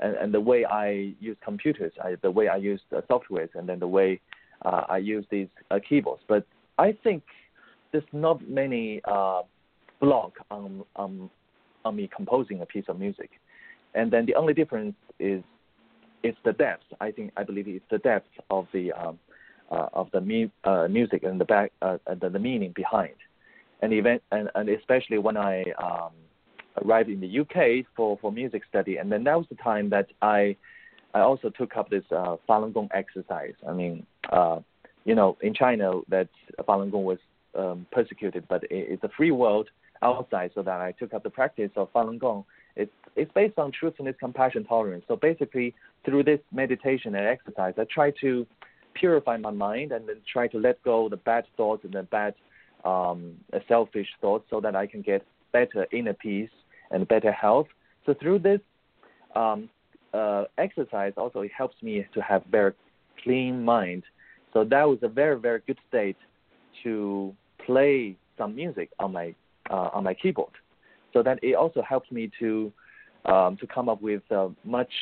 and, 0.00 0.14
and 0.16 0.34
the 0.34 0.40
way 0.40 0.64
I 0.64 1.14
use 1.20 1.36
computers, 1.42 1.92
I, 2.02 2.16
the 2.22 2.30
way 2.30 2.48
I 2.48 2.56
use 2.56 2.80
the 2.90 3.02
softwares, 3.10 3.50
and 3.54 3.68
then 3.68 3.78
the 3.78 3.88
way 3.88 4.20
uh, 4.64 4.82
I 4.88 4.98
use 4.98 5.24
these 5.30 5.48
uh, 5.70 5.78
keyboards. 5.86 6.22
But 6.28 6.46
I 6.78 6.96
think 7.02 7.22
there's 7.92 8.04
not 8.12 8.46
many 8.48 9.00
uh, 9.04 9.42
block 10.00 10.32
on, 10.50 10.84
on 10.96 11.30
on 11.84 11.96
me 11.96 12.10
composing 12.14 12.60
a 12.60 12.66
piece 12.66 12.84
of 12.88 12.98
music, 12.98 13.30
and 13.94 14.10
then 14.10 14.26
the 14.26 14.34
only 14.34 14.54
difference 14.54 14.94
is 15.18 15.42
it's 16.22 16.38
the 16.44 16.52
depth. 16.52 16.84
I 17.00 17.10
think 17.10 17.32
I 17.36 17.44
believe 17.44 17.66
it's 17.68 17.84
the 17.90 17.98
depth 17.98 18.28
of 18.50 18.66
the 18.72 18.92
um, 18.92 19.18
uh, 19.70 19.88
of 19.92 20.10
the 20.12 20.20
mu- 20.20 20.50
uh, 20.64 20.88
music 20.88 21.22
and 21.22 21.40
the 21.40 21.44
back 21.44 21.72
uh, 21.82 21.98
the, 22.20 22.28
the 22.28 22.38
meaning 22.38 22.72
behind, 22.74 23.14
and 23.82 23.92
event 23.92 24.22
and, 24.32 24.50
and 24.54 24.68
especially 24.68 25.18
when 25.18 25.36
I 25.36 25.64
um, 25.82 26.12
arrived 26.84 27.08
in 27.08 27.20
the 27.20 27.40
UK 27.40 27.86
for, 27.96 28.18
for 28.20 28.32
music 28.32 28.62
study, 28.68 28.96
and 28.96 29.10
then 29.10 29.24
that 29.24 29.36
was 29.36 29.46
the 29.48 29.56
time 29.56 29.90
that 29.90 30.08
I 30.22 30.56
I 31.12 31.20
also 31.20 31.50
took 31.50 31.76
up 31.76 31.90
this 31.90 32.04
uh, 32.12 32.36
Falun 32.48 32.72
Gong 32.72 32.88
exercise. 32.94 33.54
I 33.68 33.72
mean, 33.72 34.06
you 35.04 35.14
know, 35.14 35.36
in 35.40 35.54
China, 35.54 36.00
that 36.08 36.28
Falun 36.68 36.90
Gong 36.90 37.04
was 37.04 37.18
um, 37.56 37.86
persecuted, 37.90 38.44
but 38.48 38.64
it, 38.64 38.68
it's 38.70 39.04
a 39.04 39.08
free 39.16 39.30
world 39.30 39.68
outside, 40.02 40.50
so 40.54 40.62
that 40.62 40.80
I 40.80 40.92
took 40.92 41.14
up 41.14 41.22
the 41.22 41.30
practice 41.30 41.70
of 41.76 41.92
Falun 41.92 42.18
Gong. 42.18 42.44
It's 42.76 42.92
it's 43.16 43.30
based 43.32 43.58
on 43.58 43.72
truthfulness, 43.72 44.16
compassion, 44.20 44.64
tolerance. 44.64 45.04
So 45.08 45.16
basically, 45.16 45.74
through 46.04 46.24
this 46.24 46.40
meditation 46.52 47.14
and 47.14 47.26
exercise, 47.26 47.74
I 47.76 47.84
try 47.84 48.12
to 48.20 48.46
purify 48.94 49.36
my 49.36 49.50
mind 49.50 49.92
and 49.92 50.08
then 50.08 50.16
try 50.32 50.48
to 50.48 50.58
let 50.58 50.82
go 50.82 51.08
the 51.08 51.16
bad 51.16 51.44
thoughts 51.56 51.84
and 51.84 51.92
the 51.92 52.02
bad 52.04 52.34
um, 52.84 53.34
selfish 53.68 54.08
thoughts, 54.20 54.46
so 54.50 54.60
that 54.60 54.74
I 54.74 54.86
can 54.86 55.02
get 55.02 55.24
better 55.52 55.86
inner 55.92 56.14
peace 56.14 56.50
and 56.90 57.06
better 57.06 57.32
health. 57.32 57.66
So 58.06 58.14
through 58.14 58.40
this 58.40 58.60
um, 59.36 59.68
uh, 60.14 60.44
exercise, 60.58 61.12
also 61.16 61.40
it 61.40 61.52
helps 61.56 61.76
me 61.82 62.06
to 62.14 62.20
have 62.22 62.42
very 62.50 62.72
clean 63.22 63.64
mind. 63.64 64.04
So 64.52 64.64
that 64.64 64.84
was 64.88 64.98
a 65.02 65.08
very 65.08 65.38
very 65.38 65.60
good 65.66 65.78
state 65.88 66.16
to 66.82 67.34
play 67.66 68.16
some 68.38 68.54
music 68.54 68.90
on 68.98 69.12
my 69.12 69.34
uh, 69.70 69.90
on 69.92 70.04
my 70.04 70.14
keyboard. 70.14 70.52
So 71.12 71.22
that 71.22 71.38
it 71.42 71.54
also 71.54 71.82
helps 71.82 72.10
me 72.10 72.30
to 72.40 72.72
um, 73.26 73.56
to 73.58 73.66
come 73.66 73.88
up 73.88 74.00
with 74.00 74.22
uh, 74.30 74.48
much 74.64 74.92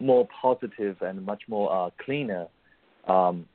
more 0.00 0.28
positive 0.40 0.96
and 1.00 1.24
much 1.24 1.42
more 1.48 1.72
uh, 1.72 1.90
cleaner 2.04 2.46
um, 3.08 3.46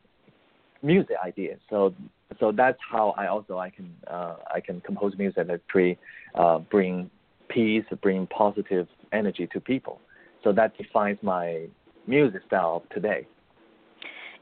music 0.81 1.15
ideas. 1.23 1.59
So 1.69 1.93
so 2.39 2.51
that's 2.51 2.77
how 2.89 3.13
I 3.17 3.27
also 3.27 3.57
I 3.57 3.69
can 3.69 3.91
uh, 4.07 4.35
I 4.53 4.59
can 4.59 4.81
compose 4.81 5.13
music 5.17 5.47
that 5.47 5.67
pre, 5.67 5.97
uh, 6.35 6.59
bring 6.59 7.09
peace, 7.49 7.83
bring 8.01 8.27
positive 8.27 8.87
energy 9.11 9.47
to 9.53 9.59
people. 9.59 9.99
So 10.43 10.53
that 10.53 10.77
defines 10.77 11.17
my 11.21 11.65
music 12.07 12.41
style 12.47 12.83
of 12.83 12.89
today. 12.89 13.27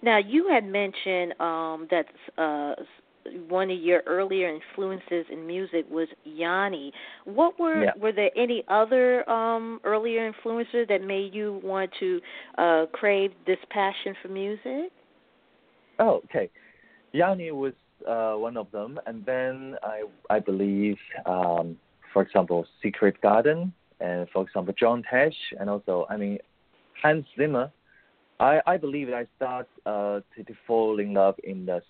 Now 0.01 0.17
you 0.17 0.47
had 0.49 0.65
mentioned 0.65 1.33
um, 1.39 1.87
that 1.89 2.05
uh, 2.37 2.75
one 3.49 3.71
of 3.71 3.79
your 3.79 4.01
earlier 4.05 4.53
influences 4.53 5.25
in 5.31 5.45
music 5.45 5.85
was 5.89 6.07
Yanni. 6.23 6.91
What 7.25 7.59
were 7.59 7.85
yeah. 7.85 7.91
were 7.99 8.11
there 8.11 8.31
any 8.35 8.63
other 8.67 9.27
um, 9.29 9.79
earlier 9.83 10.27
influences 10.27 10.87
that 10.89 11.01
made 11.01 11.33
you 11.33 11.59
want 11.63 11.89
to 11.99 12.21
uh, 12.57 12.85
crave 12.93 13.31
this 13.45 13.57
passion 13.69 14.13
for 14.21 14.27
music? 14.27 14.91
Oh, 15.99 16.21
okay. 16.25 16.49
Yanni 17.13 17.51
was 17.51 17.73
uh, 18.07 18.33
one 18.33 18.57
of 18.57 18.69
them, 18.71 18.99
and 19.07 19.25
then 19.25 19.75
I 19.83 20.03
I 20.29 20.39
believe, 20.39 20.97
um, 21.25 21.77
for 22.13 22.21
example, 22.21 22.65
Secret 22.81 23.19
Garden, 23.21 23.73
and 23.99 24.27
for 24.29 24.43
example 24.43 24.73
John 24.77 25.03
Tesh, 25.11 25.35
and 25.59 25.69
also 25.69 26.05
I 26.09 26.17
mean 26.17 26.39
Hans 27.01 27.25
Zimmer. 27.37 27.71
I 28.39 28.61
I 28.67 28.77
believe 28.77 29.09
I 29.09 29.25
start 29.37 29.67
uh, 29.85 30.19
to, 30.35 30.43
to 30.43 30.53
fall 30.67 30.99
in 30.99 31.13
love 31.13 31.35
in 31.43 31.65
the 31.65 31.81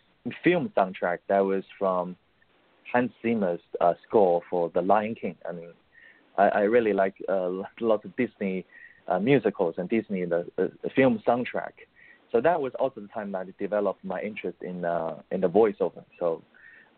film 0.44 0.72
soundtrack 0.78 1.20
that 1.28 1.40
was 1.40 1.64
from 1.78 2.16
Hans 2.92 3.12
Zimmer's 3.22 3.60
uh, 3.82 3.94
score 4.08 4.42
for 4.50 4.70
The 4.74 4.82
Lion 4.82 5.16
King. 5.16 5.36
I 5.48 5.52
mean, 5.52 5.72
I, 6.38 6.48
I 6.50 6.62
really 6.62 6.94
like 6.94 7.16
uh, 7.28 7.50
lots 7.82 8.06
of 8.06 8.16
Disney 8.16 8.66
uh, 9.08 9.20
musicals 9.20 9.76
and 9.78 9.90
Disney 9.90 10.26
the, 10.26 10.46
the, 10.56 10.72
the 10.84 10.90
film 10.90 11.22
soundtrack. 11.28 11.74
So 12.32 12.42
that 12.42 12.60
was 12.62 12.74
also 12.80 13.02
the 13.02 13.08
time 13.08 13.32
that 13.32 13.48
I 13.48 13.54
developed 13.58 14.04
my 14.04 14.22
interest 14.22 14.58
in 14.62 14.84
uh, 14.86 15.16
in 15.32 15.42
the 15.42 15.50
voiceover. 15.50 16.04
So 16.20 16.42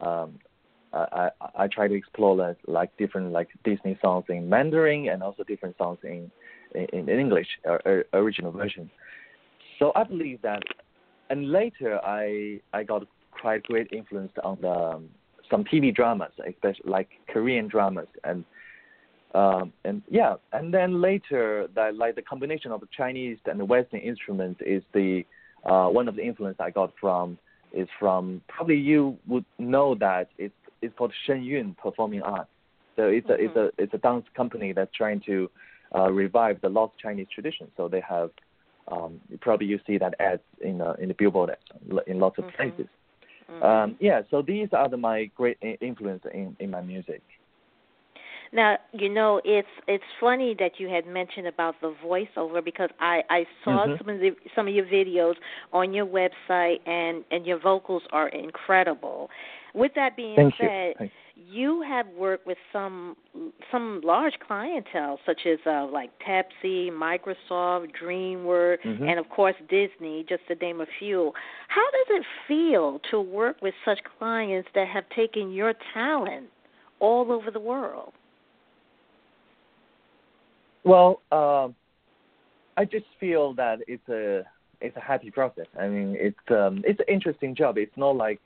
um, 0.02 0.40
I, 0.94 1.30
I 1.42 1.64
I 1.64 1.68
try 1.68 1.88
to 1.88 1.94
explore 1.94 2.36
like, 2.36 2.58
like 2.68 2.98
different 2.98 3.32
like 3.32 3.50
Disney 3.64 3.98
songs 4.02 4.26
in 4.30 4.50
Mandarin 4.50 5.10
and 5.10 5.22
also 5.22 5.44
different 5.44 5.78
songs 5.78 6.00
in 6.04 6.32
in, 6.76 7.10
in 7.10 7.20
English 7.20 7.48
or, 7.66 7.82
or 7.86 8.06
original 8.14 8.52
version. 8.52 8.90
So 9.78 9.92
I 9.96 10.04
believe 10.04 10.42
that, 10.42 10.64
and 11.30 11.52
later 11.52 12.00
I 12.04 12.60
I 12.74 12.84
got 12.84 13.04
quite 13.32 13.64
great 13.64 13.92
influence 13.92 14.32
on 14.44 14.58
the 14.62 14.72
um, 14.72 15.10
some 15.50 15.64
TV 15.64 15.94
dramas, 15.94 16.32
especially 16.48 16.90
like 16.90 17.10
Korean 17.28 17.68
dramas 17.68 18.08
and 18.24 18.44
um, 19.36 19.74
and 19.86 20.02
yeah, 20.10 20.36
and 20.54 20.74
then 20.74 21.02
later 21.02 21.68
that 21.76 21.96
like 21.96 22.16
the 22.16 22.22
combination 22.22 22.72
of 22.72 22.80
the 22.80 22.88
Chinese 22.96 23.38
and 23.46 23.60
the 23.60 23.66
Western 23.66 24.00
instruments 24.00 24.60
is 24.66 24.82
the 24.94 25.24
uh, 25.64 25.88
one 25.88 26.08
of 26.08 26.16
the 26.16 26.24
influence 26.24 26.58
I 26.60 26.72
got 26.72 26.94
from 27.00 27.38
is 27.72 27.88
from 28.00 28.42
probably 28.48 28.78
you 28.78 29.18
would 29.28 29.46
know 29.60 29.94
that 29.96 30.30
it's 30.38 30.54
it's 30.82 30.96
called 30.98 31.14
Shen 31.26 31.44
Yun 31.44 31.76
Performing 31.82 32.24
Arts. 32.24 32.50
So 32.96 33.04
it's 33.04 33.28
mm-hmm. 33.28 33.42
a 33.42 33.46
it's 33.46 33.56
a 33.56 33.84
it's 33.84 33.94
a 33.94 34.00
dance 34.00 34.26
company 34.36 34.74
that's 34.74 34.94
trying 34.96 35.22
to 35.28 35.50
uh, 35.96 36.12
revive 36.12 36.62
the 36.62 36.70
lost 36.70 36.94
Chinese 37.02 37.28
tradition. 37.34 37.68
So 37.78 37.88
they 37.88 38.02
have 38.02 38.32
um, 38.88 39.22
probably 39.42 39.68
you 39.68 39.80
see 39.86 40.00
that 40.00 40.16
ads 40.20 40.42
in 40.62 40.82
uh, 40.82 40.94
in 41.00 41.10
the 41.10 41.14
billboard 41.14 41.56
in 42.08 42.20
lots 42.20 42.40
of 42.40 42.46
mm-hmm. 42.46 42.56
places. 42.56 42.88
Mm-hmm. 43.50 43.64
Um, 43.64 43.96
yeah, 44.00 44.22
so 44.30 44.42
these 44.42 44.70
are 44.74 44.90
the, 44.90 44.98
my 44.98 45.26
great 45.36 45.58
influence 45.82 46.24
in, 46.34 46.56
in 46.60 46.70
my 46.70 46.82
music. 46.82 47.22
Now 48.52 48.78
you 48.94 49.10
know 49.10 49.42
it's 49.46 49.68
it's 49.88 50.04
funny 50.20 50.56
that 50.60 50.80
you 50.80 50.90
had 50.90 51.06
mentioned 51.06 51.48
about 51.48 51.76
the 51.82 51.94
voiceover 52.04 52.64
because 52.64 52.90
I 53.00 53.22
I 53.30 53.46
saw 53.64 53.86
mm-hmm. 53.86 53.94
some 53.98 54.10
of 54.10 54.20
the 54.20 54.32
some 54.56 54.68
of 54.68 54.74
your 54.74 54.86
videos 54.86 55.36
on 55.72 55.94
your 55.94 56.06
website 56.06 56.88
and 56.88 57.24
and 57.32 57.46
your 57.46 57.60
vocals 57.60 58.04
are 58.12 58.30
incredible. 58.30 59.30
With 59.76 59.92
that 59.96 60.16
being 60.16 60.36
Thank 60.36 60.56
said, 60.60 60.94
you. 61.00 61.10
you 61.36 61.82
have 61.88 62.08
worked 62.18 62.48
with 62.48 62.58
some 62.74 63.16
some 63.72 64.02
large 64.04 64.34
clientele 64.46 65.20
such 65.26 65.42
as 65.46 65.60
uh, 65.68 65.86
like 65.86 66.10
Pepsi, 66.20 66.90
Microsoft, 66.90 67.90
DreamWorks, 68.02 68.82
mm-hmm. 68.84 69.04
and 69.04 69.20
of 69.20 69.30
course 69.30 69.56
Disney, 69.70 70.26
just 70.28 70.48
to 70.48 70.56
name 70.56 70.82
a 70.82 70.88
few. 70.98 71.32
How 71.68 71.86
does 71.92 72.22
it 72.22 72.26
feel 72.48 73.00
to 73.12 73.22
work 73.22 73.58
with 73.62 73.76
such 73.86 74.00
clients 74.18 74.70
that 74.74 74.88
have 74.88 75.04
taken 75.16 75.52
your 75.52 75.74
talent 75.94 76.48
all 77.00 77.32
over 77.32 77.52
the 77.52 77.60
world? 77.60 78.14
Well, 80.90 81.22
uh, 81.32 81.68
I 82.76 82.84
just 82.84 83.06
feel 83.20 83.54
that 83.54 83.78
it's 83.88 84.10
a 84.10 84.42
it's 84.82 84.98
a 84.98 85.00
happy 85.00 85.30
process. 85.30 85.68
I 85.80 85.88
mean, 85.88 86.16
it's 86.20 86.46
um, 86.50 86.82
it's 86.84 87.00
an 87.00 87.06
interesting 87.08 87.54
job. 87.54 87.78
It's 87.78 87.96
not 87.96 88.16
like 88.16 88.40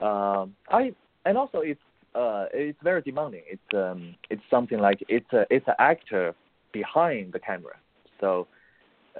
um, 0.00 0.54
I 0.70 0.94
and 1.26 1.36
also 1.36 1.58
it's 1.58 1.86
uh, 2.14 2.46
it's 2.54 2.78
very 2.82 3.02
demanding. 3.02 3.42
It's 3.46 3.74
um, 3.74 4.14
it's 4.30 4.40
something 4.50 4.78
like 4.78 5.04
it's 5.10 5.30
a 5.34 5.44
it's 5.50 5.68
an 5.68 5.74
actor 5.78 6.34
behind 6.72 7.34
the 7.34 7.40
camera. 7.40 7.76
So 8.22 8.46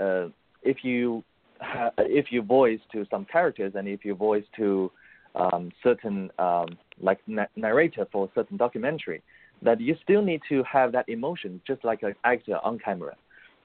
uh, 0.00 0.28
if 0.62 0.78
you 0.82 1.22
ha- 1.60 1.92
if 1.98 2.32
you 2.32 2.40
voice 2.40 2.80
to 2.92 3.04
some 3.10 3.26
characters 3.26 3.74
and 3.74 3.86
if 3.86 4.02
you 4.02 4.14
voice 4.14 4.44
to 4.56 4.90
um, 5.34 5.70
certain 5.82 6.30
um, 6.38 6.68
like 7.02 7.18
na- 7.26 7.52
narrator 7.54 8.06
for 8.10 8.24
a 8.24 8.30
certain 8.34 8.56
documentary, 8.56 9.22
that 9.62 9.80
you 9.80 9.96
still 10.02 10.22
need 10.22 10.40
to 10.48 10.62
have 10.64 10.92
that 10.92 11.08
emotion, 11.08 11.60
just 11.66 11.84
like 11.84 12.02
an 12.02 12.14
actor 12.24 12.58
on 12.62 12.78
camera, 12.78 13.14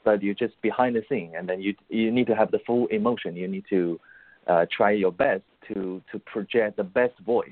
but 0.03 0.23
you're 0.23 0.33
just 0.33 0.59
behind 0.61 0.95
the 0.95 1.03
scene, 1.09 1.33
and 1.37 1.47
then 1.47 1.61
you 1.61 1.75
you 1.89 2.11
need 2.11 2.27
to 2.27 2.35
have 2.35 2.51
the 2.51 2.59
full 2.65 2.87
emotion. 2.87 3.35
You 3.35 3.47
need 3.47 3.65
to 3.69 3.99
uh, 4.47 4.65
try 4.75 4.91
your 4.91 5.11
best 5.11 5.43
to 5.67 6.01
to 6.11 6.19
project 6.19 6.77
the 6.77 6.83
best 6.83 7.17
voice 7.19 7.49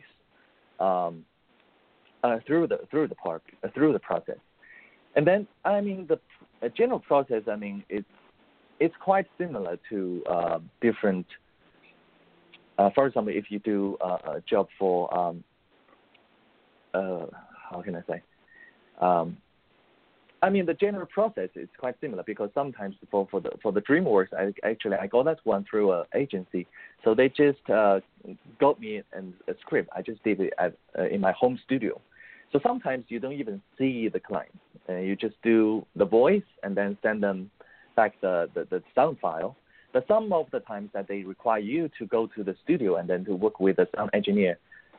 um, 0.80 1.26
uh, 2.24 2.38
through 2.48 2.68
the 2.68 2.80
through 2.90 3.08
the 3.08 3.16
part 3.16 3.44
uh, 3.64 3.68
through 3.74 3.94
the 3.94 4.00
process. 4.00 4.40
And 5.16 5.26
then 5.26 5.48
I 5.66 5.82
mean 5.82 6.08
the 6.08 6.20
general 6.70 7.00
process. 7.00 7.44
I 7.52 7.56
mean 7.56 7.84
it's 7.90 8.08
it's 8.80 8.96
quite 9.02 9.28
similar 9.38 9.78
to 9.90 10.24
uh, 10.30 10.60
different. 10.82 11.26
Uh, 12.78 12.90
for 12.96 13.08
example, 13.08 13.34
if 13.36 13.52
you 13.52 13.60
do 13.60 13.98
a 14.02 14.42
job 14.50 14.68
for 14.80 15.14
um, 15.14 15.44
uh, 16.94 17.26
how 17.70 17.82
can 17.82 17.96
I 17.96 18.02
say? 18.08 18.22
Um, 19.00 19.38
I 20.42 20.50
mean, 20.50 20.66
the 20.66 20.74
general 20.74 21.06
process 21.06 21.50
is 21.56 21.68
quite 21.78 21.96
similar 22.00 22.24
because 22.26 22.50
sometimes 22.54 22.96
for, 23.12 23.28
for 23.30 23.42
the 23.42 23.52
for 23.62 23.72
the 23.74 23.82
DreamWorks, 23.82 24.34
I 24.34 24.54
actually 24.68 24.96
I 24.96 25.08
got 25.08 25.26
that 25.26 25.40
one 25.44 25.66
through 25.70 25.92
an 25.92 26.06
agency, 26.16 26.66
so 27.04 27.14
they 27.14 27.28
just 27.30 27.70
uh, 27.70 28.00
got 28.60 28.80
me 28.80 29.02
an, 29.12 29.34
a 29.48 29.54
script. 29.62 29.90
I 29.96 30.02
just 30.02 30.24
did 30.24 30.40
it 30.40 30.54
at, 30.58 30.78
uh, 30.98 31.08
in 31.08 31.20
my 31.20 31.34
home 31.34 31.60
studio. 31.66 32.00
So 32.52 32.60
sometimes 32.64 33.06
you 33.10 33.20
don't 33.20 33.34
even 33.34 33.62
see 33.78 34.10
the 34.10 34.20
client. 34.20 34.58
Uh, 34.88 34.96
you 34.96 35.16
just 35.16 35.36
do 35.44 35.86
the 35.96 36.06
voice 36.06 36.50
and 36.64 36.76
then 36.76 36.98
send 37.04 37.22
them 37.22 37.52
back 37.96 38.20
the, 38.22 38.50
the, 38.56 38.66
the 38.70 38.84
sound 38.96 39.20
file. 39.20 39.56
But 39.94 40.08
some 40.08 40.32
of 40.34 40.48
the 40.52 40.60
times 40.62 40.90
that 40.94 41.08
they 41.08 41.24
require 41.24 41.60
you 41.60 41.90
to 42.00 42.06
go 42.06 42.28
to 42.28 42.44
the 42.44 42.56
studio 42.64 42.96
and 42.96 43.10
then 43.10 43.26
to 43.26 43.36
work 43.36 43.60
with 43.60 43.76
the 43.76 43.88
sound 43.96 44.10
engineer 44.14 44.58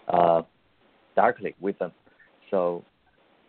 uh, 0.09 0.43
directly 1.17 1.55
with 1.61 1.79
them. 1.79 1.93
So, 2.51 2.85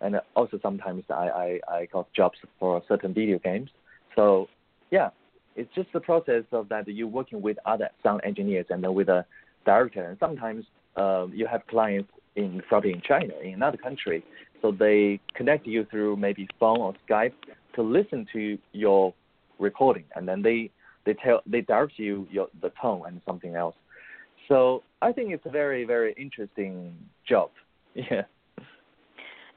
and 0.01 0.19
also 0.35 0.59
sometimes 0.61 1.03
I, 1.09 1.59
I, 1.69 1.73
I 1.73 1.85
got 1.87 2.11
jobs 2.13 2.37
for 2.59 2.81
certain 2.87 3.13
video 3.13 3.39
games. 3.39 3.69
So, 4.15 4.47
yeah, 4.89 5.09
it's 5.55 5.73
just 5.75 5.91
the 5.93 5.99
process 5.99 6.43
of 6.51 6.69
that 6.69 6.87
you're 6.87 7.07
working 7.07 7.41
with 7.41 7.57
other 7.65 7.89
sound 8.03 8.21
engineers 8.23 8.65
and 8.69 8.83
then 8.83 8.93
with 8.93 9.09
a 9.09 9.25
director. 9.65 10.03
And 10.03 10.17
sometimes 10.19 10.65
um, 10.95 11.31
you 11.33 11.47
have 11.47 11.65
clients 11.67 12.09
in 12.35 12.61
probably 12.67 12.91
in 12.91 13.01
China, 13.01 13.33
in 13.43 13.53
another 13.53 13.77
country, 13.77 14.23
so 14.61 14.71
they 14.71 15.19
connect 15.35 15.67
you 15.67 15.85
through 15.89 16.15
maybe 16.15 16.47
phone 16.59 16.79
or 16.79 16.93
Skype 17.09 17.33
to 17.75 17.81
listen 17.81 18.27
to 18.33 18.57
your 18.73 19.13
recording, 19.59 20.05
and 20.15 20.27
then 20.27 20.41
they 20.41 20.69
they 21.05 21.13
tell 21.13 21.41
they 21.45 21.61
direct 21.61 21.97
you 21.97 22.27
your 22.31 22.47
the 22.61 22.71
tone 22.81 23.03
and 23.07 23.21
something 23.25 23.55
else. 23.55 23.75
So 24.47 24.83
I 25.01 25.11
think 25.11 25.31
it's 25.31 25.45
a 25.45 25.49
very 25.49 25.83
very 25.83 26.13
interesting 26.13 26.93
job. 27.27 27.49
Yeah. 27.93 28.21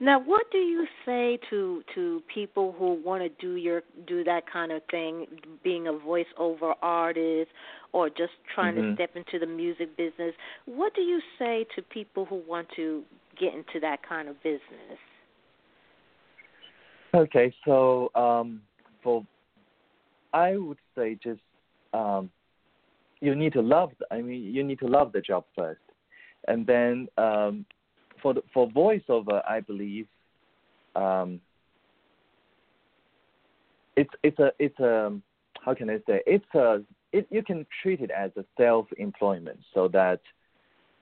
Now, 0.00 0.18
what 0.18 0.50
do 0.50 0.58
you 0.58 0.86
say 1.06 1.38
to 1.50 1.82
to 1.94 2.22
people 2.32 2.74
who 2.78 3.00
want 3.04 3.22
to 3.22 3.28
do 3.40 3.56
your 3.56 3.82
do 4.06 4.24
that 4.24 4.42
kind 4.50 4.72
of 4.72 4.82
thing, 4.90 5.26
being 5.62 5.86
a 5.86 5.92
voiceover 5.92 6.74
artist 6.82 7.50
or 7.92 8.08
just 8.08 8.32
trying 8.54 8.74
mm-hmm. 8.74 8.90
to 8.90 8.94
step 8.94 9.10
into 9.14 9.38
the 9.38 9.50
music 9.50 9.96
business? 9.96 10.34
What 10.66 10.94
do 10.94 11.02
you 11.02 11.20
say 11.38 11.66
to 11.76 11.82
people 11.82 12.24
who 12.24 12.42
want 12.46 12.68
to 12.76 13.02
get 13.38 13.54
into 13.54 13.80
that 13.80 14.06
kind 14.06 14.28
of 14.28 14.42
business? 14.42 14.98
Okay, 17.14 17.54
so 17.64 18.10
um, 18.16 18.62
for 19.02 19.24
I 20.32 20.56
would 20.56 20.78
say 20.96 21.16
just 21.22 21.40
um, 21.92 22.30
you 23.20 23.36
need 23.36 23.52
to 23.52 23.62
love. 23.62 23.92
The, 24.00 24.06
I 24.12 24.22
mean, 24.22 24.42
you 24.42 24.64
need 24.64 24.80
to 24.80 24.88
love 24.88 25.12
the 25.12 25.20
job 25.20 25.44
first, 25.56 25.80
and 26.48 26.66
then 26.66 27.06
um, 27.16 27.64
for 28.24 28.32
the, 28.32 28.42
for 28.54 28.66
voiceover, 28.70 29.42
I 29.46 29.60
believe 29.60 30.06
um, 30.96 31.40
it's 33.96 34.10
it's 34.22 34.38
a 34.38 34.50
it's 34.58 34.80
a 34.80 35.12
how 35.60 35.74
can 35.74 35.90
I 35.90 35.98
say 36.06 36.22
it's 36.26 36.54
a 36.54 36.82
it, 37.12 37.26
you 37.30 37.42
can 37.42 37.66
treat 37.82 38.00
it 38.00 38.10
as 38.10 38.30
a 38.36 38.44
self 38.56 38.86
employment 38.96 39.60
so 39.74 39.88
that 39.88 40.20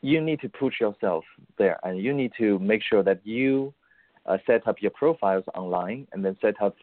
you 0.01 0.21
need 0.21 0.41
to 0.41 0.49
put 0.49 0.75
yourself 0.81 1.25
there 1.59 1.79
and 1.85 1.97
you 2.03 2.13
need 2.13 2.33
to 2.39 2.59
make 2.59 2.83
sure 2.83 3.05
that 3.05 3.25
you 3.25 3.73
uh, 4.27 4.37
set 4.45 4.67
up 4.67 4.83
your 4.83 4.91
profiles 4.91 5.45
online 5.55 6.09
and 6.13 6.25
then 6.25 6.37
set 6.43 6.61
up 6.61 6.75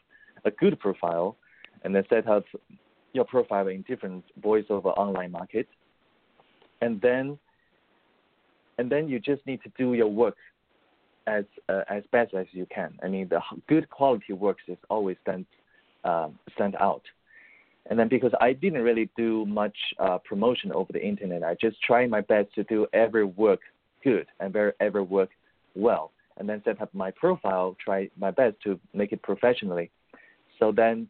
a 0.46 0.52
good 0.52 0.80
profile 0.80 1.36
and 1.84 1.94
then 1.94 2.06
set 2.10 2.30
up 2.30 2.46
your 3.12 3.26
profile 3.26 3.68
in 3.68 3.82
different 3.82 4.24
voiceover 4.40 4.98
online 4.98 5.32
markets. 5.32 5.70
And 6.82 7.02
then 7.02 7.38
and 8.80 8.90
then 8.90 9.10
you 9.10 9.20
just 9.20 9.46
need 9.46 9.62
to 9.62 9.72
do 9.78 9.94
your 9.94 10.08
work 10.08 10.38
as 11.28 11.44
uh, 11.68 11.84
as 11.90 12.04
best 12.14 12.34
as 12.34 12.48
you 12.52 12.66
can. 12.74 12.98
I 13.04 13.08
mean, 13.10 13.28
the 13.28 13.42
good 13.68 13.90
quality 13.90 14.34
works 14.34 14.64
is 14.68 14.78
always 14.90 15.18
stand 15.22 15.46
um, 16.06 16.40
stand 16.56 16.76
out. 16.80 17.04
And 17.90 18.00
then 18.00 18.08
because 18.08 18.32
I 18.40 18.54
didn't 18.54 18.82
really 18.82 19.10
do 19.18 19.46
much 19.46 19.76
uh, 20.00 20.18
promotion 20.20 20.72
over 20.72 20.94
the 20.94 21.06
internet, 21.06 21.44
I 21.44 21.56
just 21.60 21.82
try 21.82 22.08
my 22.08 22.22
best 22.22 22.54
to 22.56 22.64
do 22.64 22.88
every 22.94 23.26
work 23.26 23.60
good 24.02 24.28
and 24.40 24.54
very 24.54 24.72
every 24.80 25.04
work 25.04 25.30
well, 25.76 26.12
and 26.38 26.48
then 26.48 26.62
set 26.64 26.82
up 26.82 26.94
my 26.94 27.12
profile, 27.12 27.76
try 27.84 28.10
my 28.18 28.32
best 28.32 28.56
to 28.64 28.80
make 28.94 29.12
it 29.12 29.22
professionally. 29.22 29.92
So 30.58 30.72
then, 30.72 31.10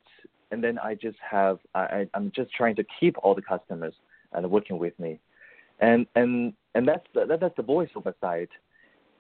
and 0.52 0.64
then 0.64 0.80
I 0.80 0.96
just 0.96 1.20
have 1.20 1.60
I, 1.76 2.08
I'm 2.16 2.32
just 2.36 2.52
trying 2.52 2.76
to 2.78 2.86
keep 3.00 3.16
all 3.22 3.36
the 3.36 3.44
customers 3.44 3.94
and 4.34 4.50
working 4.50 4.80
with 4.80 5.00
me, 5.00 5.20
and 5.80 6.06
and 6.16 6.54
and 6.76 6.88
that's 6.88 7.06
the, 7.14 7.26
that, 7.26 7.40
that's 7.40 7.56
the 7.56 7.64
voiceover 7.64 8.14
side, 8.22 8.50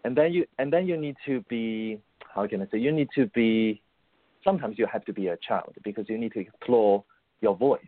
and 0.03 0.15
then 0.15 0.33
you 0.33 0.45
and 0.57 0.71
then 0.71 0.87
you 0.87 0.97
need 0.97 1.15
to 1.25 1.41
be 1.49 1.99
how 2.33 2.47
can 2.47 2.61
I 2.61 2.67
say 2.71 2.77
you 2.77 2.91
need 2.91 3.09
to 3.15 3.27
be 3.27 3.81
sometimes 4.43 4.77
you 4.77 4.87
have 4.91 5.05
to 5.05 5.13
be 5.13 5.27
a 5.27 5.37
child 5.37 5.73
because 5.83 6.05
you 6.07 6.17
need 6.17 6.33
to 6.33 6.39
explore 6.39 7.03
your 7.41 7.55
voice, 7.55 7.81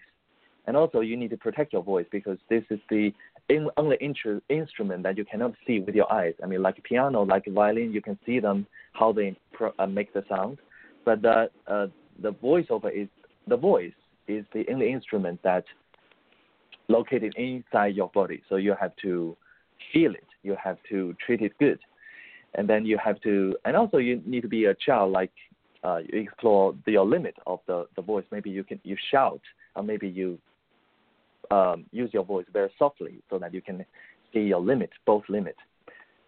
and 0.67 0.75
also 0.75 1.01
you 1.01 1.17
need 1.17 1.29
to 1.31 1.37
protect 1.37 1.73
your 1.73 1.83
voice 1.83 2.05
because 2.11 2.37
this 2.49 2.63
is 2.69 2.79
the 2.89 3.13
in, 3.49 3.69
only 3.77 3.97
intru- 3.97 4.41
instrument 4.49 5.03
that 5.03 5.17
you 5.17 5.25
cannot 5.25 5.53
see 5.67 5.79
with 5.79 5.95
your 5.95 6.11
eyes. 6.11 6.33
I 6.41 6.47
mean, 6.47 6.61
like 6.61 6.81
piano, 6.83 7.23
like 7.23 7.45
violin, 7.47 7.91
you 7.91 8.01
can 8.01 8.17
see 8.25 8.39
them 8.39 8.65
how 8.93 9.11
they 9.11 9.37
pro- 9.51 9.73
uh, 9.79 9.87
make 9.87 10.13
the 10.13 10.23
sound, 10.29 10.59
but 11.05 11.21
the 11.21 11.49
uh, 11.67 11.87
the 12.21 12.33
voiceover 12.33 12.91
is 12.93 13.07
the 13.47 13.57
voice 13.57 13.93
is 14.27 14.45
the 14.53 14.65
only 14.71 14.91
instrument 14.91 15.39
that 15.43 15.65
located 16.91 17.33
inside 17.37 17.95
your 17.95 18.09
body. 18.09 18.41
So 18.49 18.55
you 18.57 18.75
have 18.79 18.95
to 19.01 19.35
feel 19.91 20.11
it. 20.13 20.27
You 20.43 20.55
have 20.63 20.77
to 20.89 21.15
treat 21.25 21.41
it 21.41 21.53
good, 21.59 21.79
and 22.55 22.67
then 22.67 22.85
you 22.85 22.97
have 23.03 23.19
to, 23.21 23.55
and 23.65 23.75
also 23.75 23.97
you 23.97 24.21
need 24.25 24.41
to 24.41 24.47
be 24.47 24.65
a 24.65 24.75
child. 24.75 25.11
Like 25.11 25.31
uh, 25.83 25.99
you 26.07 26.21
explore 26.21 26.75
the, 26.85 26.91
your 26.93 27.05
limit 27.05 27.35
of 27.47 27.59
the 27.67 27.87
the 27.95 28.01
voice. 28.01 28.25
Maybe 28.31 28.49
you 28.49 28.63
can 28.63 28.79
you 28.83 28.97
shout, 29.11 29.41
or 29.75 29.83
maybe 29.83 30.07
you 30.07 30.37
um, 31.49 31.85
use 31.91 32.09
your 32.13 32.23
voice 32.23 32.45
very 32.51 32.71
softly 32.77 33.21
so 33.29 33.37
that 33.39 33.53
you 33.53 33.61
can 33.61 33.85
see 34.33 34.41
your 34.41 34.61
limit, 34.61 34.89
both 35.05 35.23
limit. 35.29 35.55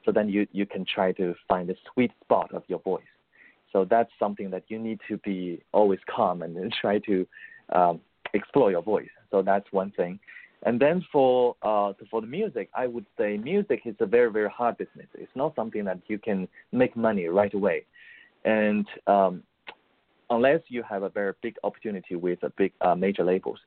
So 0.06 0.12
then 0.12 0.30
you 0.30 0.48
you 0.52 0.66
can 0.66 0.86
try 0.86 1.12
to 1.14 1.36
find 1.48 1.68
the 1.70 1.76
sweet 1.94 2.12
spot 2.24 2.54
of 2.54 2.64
your 2.68 2.80
voice. 2.80 3.04
So 3.72 3.86
that's 3.90 4.12
something 4.20 4.52
that 4.52 4.64
you 4.68 4.78
need 4.78 5.00
to 5.08 5.18
be 5.18 5.62
always 5.72 6.00
calm 6.14 6.44
and 6.44 6.74
try 6.82 7.00
to 7.00 7.28
um, 7.74 8.00
explore 8.34 8.72
your 8.72 8.84
voice. 8.84 9.10
So 9.32 9.42
that's 9.42 9.66
one 9.72 9.92
thing. 9.92 10.20
And 10.66 10.80
then 10.80 11.06
for 11.12 11.56
uh, 11.62 11.94
for 12.10 12.22
the 12.22 12.28
music, 12.28 12.70
I 12.74 12.88
would 12.88 13.06
say 13.18 13.38
music 13.38 13.82
is 13.86 13.96
a 14.00 14.06
very 14.06 14.32
very 14.32 14.50
hard 14.50 14.78
business. 14.78 15.08
It's 15.14 15.36
not 15.36 15.56
something 15.56 15.84
that 15.86 16.00
you 16.08 16.18
can 16.18 16.48
make 16.72 16.96
money 16.96 17.28
right 17.28 17.54
away, 17.54 17.86
and 18.46 18.86
um, 19.08 19.44
unless 20.30 20.62
you 20.70 20.82
have 20.84 21.04
a 21.04 21.10
very 21.10 21.34
big 21.42 21.56
opportunity 21.64 22.16
with 22.16 22.42
a 22.44 22.50
big 22.58 22.72
uh, 22.80 22.96
major 22.96 23.24
labels. 23.24 23.60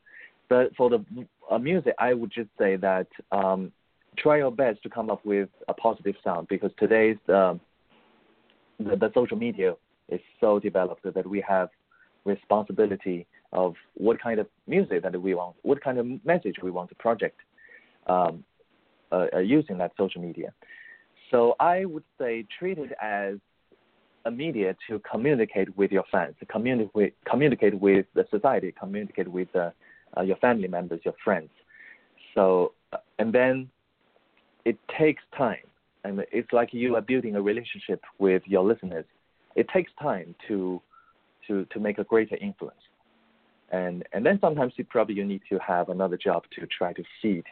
But 0.48 0.74
for 0.74 0.88
the 0.88 1.04
uh, 1.50 1.58
music, 1.58 1.94
I 1.98 2.14
would 2.14 2.32
just 2.32 2.50
say 2.58 2.76
that 2.76 3.08
um, 3.30 3.72
try 4.16 4.38
your 4.38 4.52
best 4.52 4.82
to 4.84 4.88
come 4.88 5.10
up 5.10 5.24
with 5.24 5.50
a 5.68 5.74
positive 5.74 6.14
sound 6.24 6.48
because 6.48 6.70
today's 6.78 7.18
um, 7.28 7.60
the, 8.78 8.96
the 8.96 9.10
social 9.14 9.36
media 9.36 9.74
is 10.08 10.20
so 10.40 10.58
developed 10.58 11.02
that 11.02 11.26
we 11.26 11.44
have 11.46 11.68
responsibility 12.24 13.26
of 13.52 13.74
what 13.94 14.20
kind 14.20 14.40
of 14.40 14.46
music 14.66 15.02
that 15.02 15.20
we 15.20 15.34
want, 15.34 15.56
what 15.62 15.82
kind 15.82 15.98
of 15.98 16.06
message 16.24 16.56
we 16.62 16.70
want 16.70 16.88
to 16.88 16.94
project 16.96 17.38
um, 18.06 18.44
uh, 19.12 19.26
uh, 19.34 19.38
using 19.38 19.78
that 19.78 19.92
social 19.96 20.20
media. 20.20 20.52
So 21.30 21.56
I 21.58 21.84
would 21.84 22.04
say 22.18 22.46
treat 22.58 22.78
it 22.78 22.92
as 23.00 23.34
a 24.24 24.30
media 24.30 24.76
to 24.88 25.00
communicate 25.10 25.76
with 25.76 25.92
your 25.92 26.04
fans, 26.10 26.34
to 26.40 26.46
communicate 26.46 26.94
with, 26.94 27.12
communicate 27.24 27.78
with 27.80 28.06
the 28.14 28.26
society, 28.30 28.72
communicate 28.78 29.28
with 29.28 29.48
uh, 29.54 29.70
your 30.22 30.36
family 30.36 30.68
members, 30.68 31.00
your 31.04 31.14
friends. 31.24 31.50
So 32.34 32.72
uh, 32.92 32.98
and 33.18 33.32
then 33.32 33.68
it 34.64 34.78
takes 34.98 35.22
time. 35.36 35.66
and 36.04 36.24
it's 36.32 36.52
like 36.52 36.70
you 36.72 36.96
are 36.96 37.00
building 37.00 37.36
a 37.36 37.42
relationship 37.42 38.00
with 38.18 38.42
your 38.46 38.64
listeners. 38.64 39.04
It 39.54 39.68
takes 39.68 39.92
time 40.00 40.34
to 40.48 40.80
to 41.46 41.64
to 41.72 41.80
make 41.80 41.98
a 41.98 42.04
greater 42.04 42.36
influence 42.36 42.82
and 43.70 44.04
and 44.12 44.24
then 44.24 44.38
sometimes 44.40 44.72
you 44.76 44.84
probably 44.84 45.14
you 45.14 45.24
need 45.24 45.42
to 45.48 45.58
have 45.58 45.88
another 45.88 46.16
job 46.16 46.44
to 46.58 46.66
try 46.66 46.92
to 46.92 47.02
feed 47.20 47.44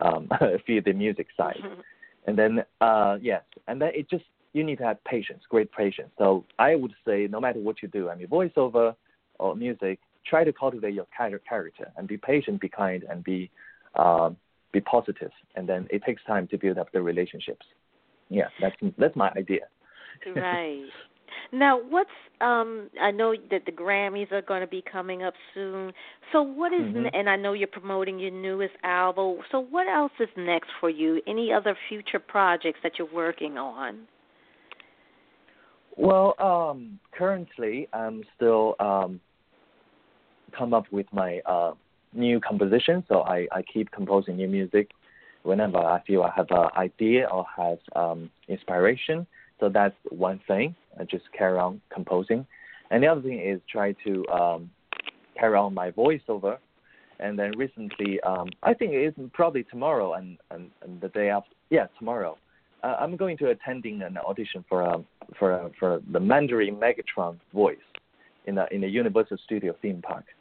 um, 0.00 0.28
feed 0.66 0.84
the 0.84 0.92
music 0.92 1.28
side, 1.36 1.60
mm-hmm. 1.62 1.80
and 2.26 2.38
then 2.38 2.64
uh, 2.80 3.18
yes, 3.20 3.42
and 3.68 3.80
then 3.80 3.90
it 3.94 4.08
just 4.10 4.24
you 4.52 4.64
need 4.64 4.78
to 4.78 4.84
have 4.84 5.02
patience, 5.04 5.42
great 5.48 5.70
patience. 5.72 6.10
So 6.18 6.44
I 6.58 6.74
would 6.74 6.92
say 7.06 7.28
no 7.30 7.40
matter 7.40 7.58
what 7.58 7.82
you 7.82 7.88
do, 7.88 8.10
I 8.10 8.16
mean 8.16 8.26
voiceover 8.26 8.94
or 9.38 9.56
music, 9.56 9.98
try 10.26 10.44
to 10.44 10.52
cultivate 10.52 10.94
your 10.94 11.06
character 11.16 11.90
and 11.96 12.06
be 12.06 12.16
patient, 12.16 12.60
be 12.60 12.68
kind, 12.68 13.04
and 13.08 13.24
be 13.24 13.50
um, 13.96 14.36
be 14.72 14.80
positive, 14.80 15.30
and 15.54 15.68
then 15.68 15.86
it 15.90 16.02
takes 16.04 16.22
time 16.24 16.48
to 16.48 16.58
build 16.58 16.78
up 16.78 16.90
the 16.92 17.02
relationships. 17.02 17.66
Yeah, 18.28 18.48
that's 18.60 18.76
that's 18.98 19.16
my 19.16 19.30
idea. 19.36 19.66
right. 20.34 20.84
Now, 21.52 21.80
what's 21.88 22.10
um 22.40 22.90
I 23.00 23.10
know 23.10 23.34
that 23.50 23.64
the 23.66 23.72
Grammys 23.72 24.32
are 24.32 24.42
going 24.42 24.60
to 24.60 24.66
be 24.66 24.82
coming 24.90 25.22
up 25.22 25.34
soon. 25.54 25.92
So 26.32 26.42
what 26.42 26.72
is, 26.72 26.80
mm-hmm. 26.80 27.06
and 27.12 27.28
I 27.28 27.36
know 27.36 27.52
you're 27.52 27.68
promoting 27.68 28.18
your 28.18 28.30
newest 28.30 28.74
album. 28.82 29.38
So 29.50 29.60
what 29.60 29.86
else 29.86 30.12
is 30.18 30.28
next 30.36 30.68
for 30.80 30.90
you? 30.90 31.20
Any 31.26 31.52
other 31.52 31.76
future 31.88 32.18
projects 32.18 32.80
that 32.82 32.92
you're 32.98 33.12
working 33.12 33.58
on? 33.58 34.00
Well, 35.96 36.34
um 36.38 36.98
currently 37.12 37.88
I'm 37.92 38.24
still 38.36 38.74
um 38.80 39.20
come 40.56 40.74
up 40.74 40.84
with 40.90 41.06
my 41.12 41.40
uh 41.46 41.72
new 42.12 42.40
composition, 42.40 43.04
so 43.08 43.22
I 43.22 43.46
I 43.52 43.62
keep 43.62 43.90
composing 43.90 44.36
new 44.36 44.48
music 44.48 44.90
whenever 45.42 45.78
I 45.78 46.02
feel 46.06 46.22
I 46.22 46.32
have 46.36 46.50
an 46.50 46.68
idea 46.76 47.26
or 47.26 47.44
has 47.56 47.78
um 47.94 48.30
inspiration. 48.48 49.26
So 49.62 49.68
that's 49.68 49.94
one 50.08 50.40
thing. 50.48 50.74
I 50.98 51.04
just 51.04 51.22
carry 51.38 51.56
on 51.56 51.80
composing. 51.94 52.44
And 52.90 53.00
the 53.00 53.06
other 53.06 53.22
thing 53.22 53.40
is 53.40 53.60
try 53.70 53.94
to 54.04 54.26
um, 54.26 54.70
carry 55.38 55.56
on 55.56 55.72
my 55.72 55.92
voiceover. 55.92 56.58
And 57.20 57.38
then 57.38 57.56
recently, 57.56 58.20
um, 58.22 58.48
I 58.64 58.74
think 58.74 58.90
it's 58.92 59.16
probably 59.32 59.62
tomorrow 59.62 60.14
and, 60.14 60.36
and, 60.50 60.68
and 60.82 61.00
the 61.00 61.10
day 61.10 61.30
after. 61.30 61.54
Yeah, 61.70 61.86
tomorrow. 61.96 62.36
Uh, 62.82 62.96
I'm 62.98 63.16
going 63.16 63.38
to 63.38 63.50
attending 63.50 64.02
an 64.02 64.18
audition 64.18 64.64
for 64.68 64.82
um, 64.82 65.06
for 65.38 65.52
uh, 65.52 65.68
for 65.78 66.02
the 66.10 66.18
Mandarin 66.18 66.74
Megatron 66.74 67.38
voice 67.54 67.76
in 68.46 68.56
the 68.56 68.66
in 68.74 68.80
the 68.80 68.88
Universal 68.88 69.36
Studio 69.44 69.74
theme 69.80 70.02
park. 70.02 70.24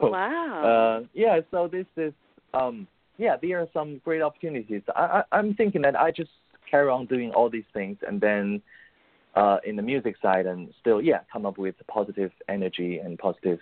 So, 0.00 0.10
wow. 0.10 1.00
Uh, 1.02 1.06
yeah, 1.12 1.40
so 1.50 1.66
this 1.66 1.86
is 1.96 2.12
um, 2.54 2.86
yeah, 3.18 3.34
there 3.42 3.58
are 3.60 3.66
some 3.72 4.00
great 4.04 4.22
opportunities. 4.22 4.82
I, 4.94 5.00
I 5.32 5.36
I'm 5.36 5.54
thinking 5.54 5.82
that 5.82 5.98
I 5.98 6.12
just 6.12 6.30
carry 6.72 6.88
on 6.88 7.06
doing 7.06 7.30
all 7.30 7.48
these 7.48 7.70
things 7.72 7.98
and 8.08 8.20
then 8.20 8.60
uh, 9.36 9.58
in 9.64 9.76
the 9.76 9.82
music 9.82 10.16
side 10.20 10.46
and 10.46 10.68
still 10.80 11.00
yeah 11.00 11.20
come 11.32 11.46
up 11.46 11.56
with 11.58 11.76
positive 11.86 12.32
energy 12.48 12.98
and 12.98 13.18
positive 13.18 13.60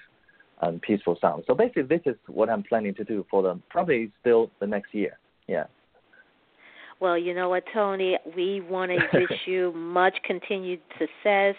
and 0.62 0.75
um, 0.75 0.81
peaceful 0.81 1.16
sound. 1.20 1.44
So 1.46 1.55
basically, 1.55 1.85
this 1.85 2.03
is 2.07 2.16
what 2.27 2.51
I'm 2.51 2.62
planning 2.62 2.94
to 2.96 3.05
do 3.05 3.25
for 3.31 3.42
them. 3.42 3.62
Probably 3.70 4.12
still 4.20 4.51
the 4.61 4.66
next 4.66 4.94
year. 4.94 5.18
Yeah. 5.46 5.64
Well, 7.01 7.16
you 7.16 7.35
know 7.35 7.49
what, 7.49 7.64
Tony? 7.73 8.18
We 8.37 8.61
want 8.61 8.90
to 8.90 8.99
wish 9.18 9.40
you 9.46 9.73
much 9.73 10.16
continued 10.25 10.81
success. 10.99 11.55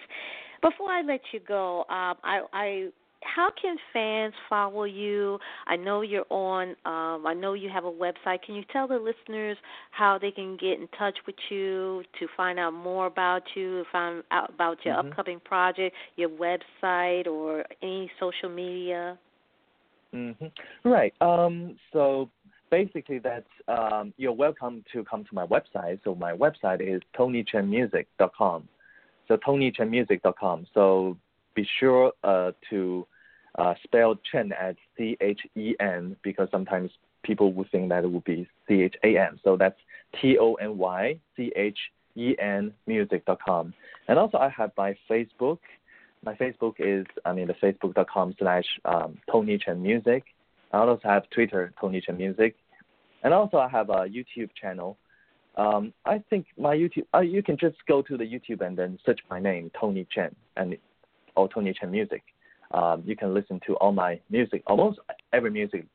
Before 0.61 0.89
I 0.89 1.01
let 1.01 1.21
you 1.31 1.39
go, 1.39 1.79
um, 1.89 2.15
I, 2.23 2.41
I 2.53 2.89
how 3.35 3.49
can 3.61 3.77
fans 3.93 4.33
follow 4.49 4.83
you? 4.83 5.39
I 5.67 5.75
know 5.75 6.01
you're 6.01 6.25
on. 6.29 6.69
Um, 6.85 7.25
I 7.25 7.33
know 7.33 7.53
you 7.53 7.69
have 7.69 7.85
a 7.85 7.91
website. 7.91 8.41
Can 8.45 8.55
you 8.55 8.63
tell 8.71 8.87
the 8.87 8.95
listeners 8.95 9.57
how 9.91 10.17
they 10.17 10.31
can 10.31 10.57
get 10.57 10.79
in 10.79 10.87
touch 10.97 11.17
with 11.25 11.35
you 11.49 12.03
to 12.19 12.27
find 12.35 12.59
out 12.59 12.73
more 12.73 13.05
about 13.05 13.43
you, 13.55 13.85
find 13.91 14.23
out 14.31 14.53
about 14.53 14.77
your 14.83 14.95
mm-hmm. 14.95 15.09
upcoming 15.09 15.39
project, 15.39 15.95
your 16.15 16.29
website, 16.29 17.27
or 17.27 17.63
any 17.81 18.11
social 18.19 18.49
media? 18.49 19.17
Mm-hmm. 20.13 20.89
Right. 20.89 21.13
Um, 21.21 21.77
so 21.93 22.29
basically, 22.69 23.19
that's 23.19 23.45
um, 23.67 24.13
you're 24.17 24.33
welcome 24.33 24.83
to 24.93 25.03
come 25.05 25.23
to 25.23 25.33
my 25.33 25.45
website. 25.45 25.99
So 26.03 26.15
my 26.15 26.33
website 26.33 26.81
is 26.81 27.01
tonychenmusic.com. 27.17 28.67
So 29.27 29.37
tonychenmusic.com. 29.37 30.67
So 30.73 31.17
be 31.55 31.67
sure 31.79 32.11
uh, 32.23 32.51
to 32.69 33.07
uh, 33.57 33.73
spell 33.83 34.15
Chen 34.31 34.51
as 34.53 34.75
C 34.97 35.17
H 35.19 35.41
E 35.55 35.75
N 35.79 36.15
because 36.23 36.47
sometimes 36.51 36.91
people 37.23 37.53
would 37.53 37.69
think 37.71 37.89
that 37.89 38.03
it 38.03 38.11
would 38.11 38.23
be 38.23 38.47
C 38.67 38.81
H 38.83 38.95
A 39.03 39.17
N. 39.17 39.39
So 39.43 39.57
that's 39.57 39.79
T 40.21 40.37
O 40.39 40.55
N 40.55 40.77
Y 40.77 41.19
C 41.35 41.51
H 41.55 41.77
E 42.15 42.35
N 42.39 42.73
music.com. 42.87 43.73
And 44.07 44.19
also 44.19 44.37
I 44.37 44.49
have 44.49 44.71
my 44.77 44.95
Facebook. 45.09 45.59
My 46.23 46.35
Facebook 46.35 46.75
is 46.79 47.05
I 47.25 47.33
mean 47.33 47.47
the 47.47 47.53
facebook.com 47.53 48.35
slash 48.39 48.65
um, 48.85 49.17
Tony 49.29 49.57
Chen 49.57 49.81
Music. 49.81 50.23
I 50.71 50.77
also 50.77 51.01
have 51.03 51.29
Twitter 51.31 51.73
Tony 51.79 51.99
Chen 51.99 52.17
Music, 52.17 52.55
and 53.23 53.33
also 53.33 53.57
I 53.57 53.67
have 53.67 53.89
a 53.89 54.05
YouTube 54.05 54.49
channel. 54.59 54.97
Um, 55.57 55.93
I 56.05 56.23
think 56.29 56.45
my 56.57 56.75
YouTube 56.75 57.07
uh, 57.13 57.19
you 57.19 57.43
can 57.43 57.57
just 57.57 57.75
go 57.87 58.01
to 58.03 58.15
the 58.15 58.23
YouTube 58.23 58.65
and 58.65 58.77
then 58.77 58.97
search 59.05 59.19
my 59.29 59.39
name 59.39 59.69
Tony 59.77 60.07
Chen 60.09 60.33
and 60.55 60.77
or 61.35 61.49
Tony 61.49 61.73
Chen 61.73 61.91
Music 61.91 62.23
um, 62.73 63.03
you 63.05 63.15
can 63.15 63.33
listen 63.33 63.59
to 63.67 63.75
all 63.75 63.91
my 63.91 64.19
music, 64.29 64.63
almost 64.67 64.99
every 65.33 65.51
music, 65.51 65.85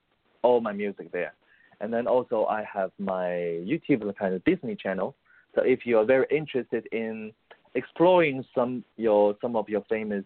all 0.43 0.61
my 0.61 0.73
music 0.73 1.11
there. 1.13 1.33
And 1.81 1.93
then 1.93 2.07
also 2.07 2.47
I 2.47 2.65
have 2.73 2.91
my 2.99 3.61
YouTube 3.65 4.15
kind 4.17 4.35
of 4.35 4.45
Disney 4.45 4.77
channel. 4.77 5.15
So 5.55 5.63
if 5.63 5.81
you 5.85 5.99
are 5.99 6.05
very 6.05 6.27
interested 6.31 6.87
in 6.93 7.33
exploring 7.75 8.45
some 8.55 8.85
your 8.97 9.37
some 9.41 9.57
of 9.57 9.69
your 9.69 9.83
famous, 9.89 10.25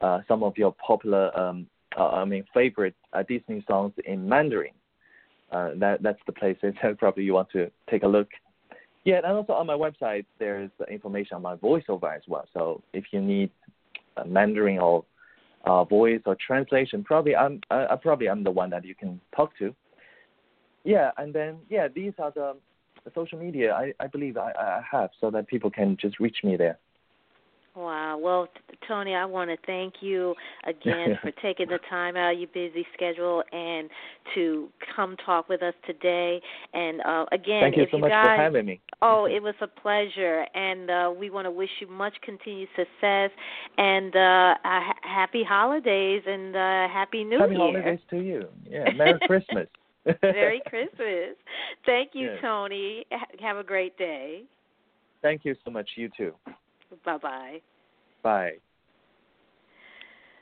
uh, 0.00 0.20
some 0.28 0.42
of 0.42 0.56
your 0.56 0.72
popular, 0.74 1.36
um, 1.38 1.66
uh, 1.96 2.08
I 2.10 2.24
mean 2.24 2.44
favorite 2.52 2.94
uh, 3.12 3.22
Disney 3.28 3.64
songs 3.68 3.92
in 4.04 4.28
Mandarin, 4.28 4.72
uh, 5.52 5.70
that 5.76 6.02
that's 6.02 6.20
the 6.26 6.32
place 6.32 6.56
that 6.62 6.98
probably 6.98 7.24
you 7.24 7.34
want 7.34 7.50
to 7.50 7.70
take 7.90 8.02
a 8.02 8.08
look. 8.08 8.28
Yeah, 9.04 9.16
and 9.16 9.26
also 9.26 9.52
on 9.52 9.66
my 9.66 9.74
website 9.74 10.24
there's 10.38 10.70
information 10.90 11.36
on 11.36 11.42
my 11.42 11.56
voiceover 11.56 12.16
as 12.16 12.22
well. 12.26 12.46
So 12.54 12.82
if 12.92 13.04
you 13.12 13.20
need 13.20 13.50
uh, 14.16 14.24
Mandarin 14.24 14.78
or 14.78 15.04
uh, 15.66 15.84
voice 15.84 16.20
or 16.26 16.36
translation, 16.46 17.04
probably 17.04 17.34
I'm 17.34 17.60
I, 17.70 17.96
probably 18.00 18.28
I'm 18.28 18.44
the 18.44 18.50
one 18.50 18.70
that 18.70 18.84
you 18.84 18.94
can 18.94 19.20
talk 19.34 19.56
to. 19.58 19.74
Yeah, 20.84 21.10
and 21.16 21.34
then 21.34 21.56
yeah, 21.70 21.88
these 21.88 22.12
are 22.18 22.30
the, 22.30 22.56
the 23.04 23.10
social 23.14 23.38
media 23.38 23.74
I, 23.74 23.92
I 24.00 24.06
believe 24.06 24.36
I, 24.36 24.52
I 24.58 24.82
have 24.90 25.10
so 25.20 25.30
that 25.30 25.48
people 25.48 25.70
can 25.70 25.96
just 26.00 26.20
reach 26.20 26.38
me 26.44 26.56
there. 26.56 26.78
Wow. 27.76 28.18
Well, 28.18 28.48
Tony, 28.86 29.14
I 29.14 29.24
want 29.24 29.50
to 29.50 29.56
thank 29.66 29.94
you 30.00 30.34
again 30.64 31.18
for 31.22 31.32
taking 31.42 31.68
the 31.68 31.80
time 31.90 32.16
out 32.16 32.34
of 32.34 32.38
your 32.38 32.48
busy 32.54 32.86
schedule 32.94 33.42
and 33.50 33.90
to 34.34 34.68
come 34.94 35.16
talk 35.26 35.48
with 35.48 35.60
us 35.60 35.74
today. 35.84 36.40
And 36.72 37.00
uh, 37.00 37.26
again, 37.32 37.62
thank 37.62 37.76
you 37.76 37.86
so 37.90 37.96
you 37.96 38.02
much 38.02 38.10
guys, 38.10 38.36
for 38.36 38.42
having 38.42 38.66
me. 38.66 38.80
Oh, 39.02 39.24
it 39.24 39.42
was 39.42 39.54
a 39.60 39.66
pleasure, 39.66 40.46
and 40.54 40.88
uh, 40.88 41.12
we 41.18 41.30
want 41.30 41.46
to 41.46 41.50
wish 41.50 41.70
you 41.80 41.88
much 41.88 42.14
continued 42.22 42.68
success 42.76 43.30
and 43.76 44.14
uh, 44.14 44.54
uh, 44.64 44.80
happy 45.02 45.42
holidays 45.42 46.22
and 46.26 46.54
uh, 46.54 46.88
happy 46.88 47.24
New 47.24 47.40
happy 47.40 47.54
Year. 47.54 47.60
Happy 47.64 47.82
holidays 47.82 48.00
to 48.10 48.20
you. 48.20 48.48
Yeah, 48.70 48.90
Merry 48.92 49.18
Christmas. 49.26 49.66
Merry 50.22 50.62
Christmas. 50.68 51.36
Thank 51.86 52.10
you, 52.14 52.26
yes. 52.26 52.38
Tony. 52.40 53.04
Have 53.40 53.56
a 53.56 53.64
great 53.64 53.98
day. 53.98 54.42
Thank 55.22 55.44
you 55.44 55.56
so 55.64 55.70
much. 55.70 55.88
You 55.96 56.08
too. 56.16 56.34
Bye 57.04 57.18
bye. 57.18 57.60
Bye. 58.22 58.52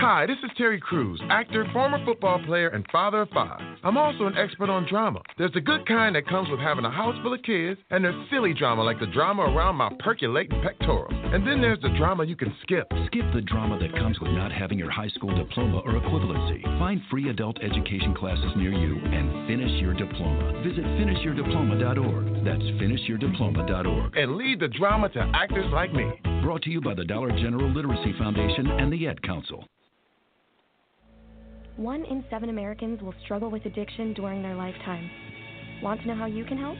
Hi, 0.00 0.24
this 0.24 0.38
is 0.42 0.50
Terry 0.56 0.80
Crews, 0.80 1.20
actor, 1.28 1.66
former 1.74 2.02
football 2.06 2.42
player, 2.46 2.68
and 2.68 2.86
father 2.90 3.20
of 3.20 3.28
five. 3.34 3.60
I'm 3.84 3.98
also 3.98 4.24
an 4.24 4.34
expert 4.34 4.70
on 4.70 4.88
drama. 4.88 5.20
There's 5.36 5.52
the 5.52 5.60
good 5.60 5.86
kind 5.86 6.16
that 6.16 6.26
comes 6.26 6.48
with 6.48 6.58
having 6.58 6.86
a 6.86 6.90
house 6.90 7.14
full 7.22 7.34
of 7.34 7.42
kids, 7.42 7.78
and 7.90 8.02
there's 8.02 8.30
silly 8.30 8.54
drama 8.54 8.82
like 8.82 8.98
the 8.98 9.08
drama 9.08 9.42
around 9.42 9.76
my 9.76 9.90
percolating 9.98 10.58
pectorals. 10.62 11.12
And 11.12 11.46
then 11.46 11.60
there's 11.60 11.82
the 11.82 11.90
drama 11.98 12.24
you 12.24 12.34
can 12.34 12.54
skip. 12.62 12.90
Skip 13.08 13.26
the 13.34 13.42
drama 13.42 13.78
that 13.78 13.92
comes 13.92 14.18
with 14.20 14.30
not 14.32 14.50
having 14.50 14.78
your 14.78 14.90
high 14.90 15.08
school 15.08 15.36
diploma 15.36 15.80
or 15.84 15.92
equivalency. 15.92 16.62
Find 16.78 17.02
free 17.10 17.28
adult 17.28 17.58
education 17.62 18.14
classes 18.14 18.52
near 18.56 18.72
you 18.72 18.96
and 18.96 19.46
finish 19.46 19.82
your 19.82 19.92
diploma. 19.92 20.62
Visit 20.62 20.84
finishyourdiploma.org. 20.96 22.44
That's 22.46 22.62
finishyourdiploma.org. 22.80 24.16
And 24.16 24.36
lead 24.36 24.60
the 24.60 24.68
drama 24.68 25.10
to 25.10 25.30
actors 25.34 25.70
like 25.74 25.92
me. 25.92 26.10
Brought 26.42 26.62
to 26.62 26.70
you 26.70 26.80
by 26.80 26.94
the 26.94 27.04
Dollar 27.04 27.32
General 27.32 27.70
Literacy 27.70 28.14
Foundation 28.18 28.66
and 28.66 28.90
the 28.90 29.06
Ad 29.06 29.22
Council. 29.22 29.66
One 31.76 32.04
in 32.04 32.24
seven 32.30 32.50
Americans 32.50 33.00
will 33.00 33.14
struggle 33.24 33.50
with 33.50 33.64
addiction 33.64 34.12
during 34.14 34.42
their 34.42 34.54
lifetime. 34.54 35.10
Want 35.82 36.00
to 36.02 36.08
know 36.08 36.14
how 36.14 36.26
you 36.26 36.44
can 36.44 36.58
help? 36.58 36.76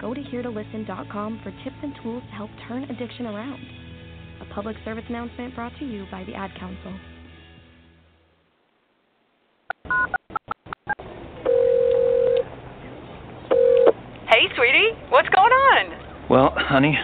Go 0.00 0.14
to 0.14 0.20
heretolisten.com 0.20 1.40
for 1.44 1.50
tips 1.62 1.76
and 1.82 1.94
tools 2.02 2.22
to 2.28 2.34
help 2.34 2.50
turn 2.66 2.84
addiction 2.84 3.26
around. 3.26 3.60
A 4.40 4.54
public 4.54 4.76
service 4.84 5.04
announcement 5.08 5.54
brought 5.54 5.72
to 5.78 5.84
you 5.84 6.06
by 6.10 6.24
the 6.24 6.34
Ad 6.34 6.50
Council. 6.58 6.98
Hey, 14.28 14.48
sweetie, 14.56 14.90
what's 15.10 15.28
going 15.28 15.52
on? 15.52 16.28
Well, 16.28 16.52
honey, 16.56 16.98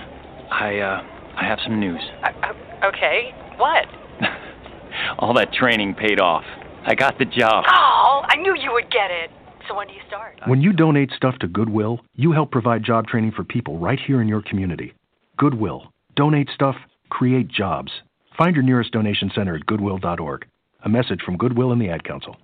I 0.51 0.79
uh, 0.79 1.03
I 1.37 1.45
have 1.45 1.59
some 1.63 1.79
news. 1.79 2.01
Uh, 2.25 2.31
uh, 2.43 2.87
okay, 2.89 3.31
what? 3.59 3.85
All 5.19 5.35
that 5.35 5.53
training 5.53 5.95
paid 5.95 6.19
off. 6.19 6.45
I 6.87 6.95
got 6.95 7.19
the 7.19 7.25
job. 7.25 7.65
Oh, 7.69 8.23
I 8.25 8.37
knew 8.37 8.55
you 8.57 8.73
would 8.73 8.91
get 8.91 9.11
it. 9.11 9.31
So 9.69 9.75
when 9.75 9.89
do 9.89 9.95
you 9.95 10.01
start? 10.07 10.41
When 10.47 10.63
you 10.63 10.73
donate 10.73 11.11
stuff 11.11 11.39
to 11.41 11.47
Goodwill, 11.47 12.01
you 12.15 12.33
help 12.33 12.51
provide 12.51 12.83
job 12.83 13.07
training 13.07 13.33
for 13.33 13.45
people 13.45 13.79
right 13.79 13.99
here 14.07 14.23
in 14.23 14.29
your 14.29 14.43
community. 14.43 14.95
Goodwill, 15.37 15.93
Donate 16.19 16.49
stuff, 16.53 16.75
create 17.11 17.47
jobs. 17.47 17.93
Find 18.37 18.57
your 18.57 18.65
nearest 18.65 18.91
donation 18.91 19.31
center 19.37 19.55
at 19.55 19.67
goodwill.org. 19.67 20.47
A 20.85 20.89
message 20.89 21.21
from 21.25 21.37
Goodwill 21.37 21.71
and 21.71 21.81
the 21.81 21.91
Ad 21.91 22.03
Council. 22.03 22.37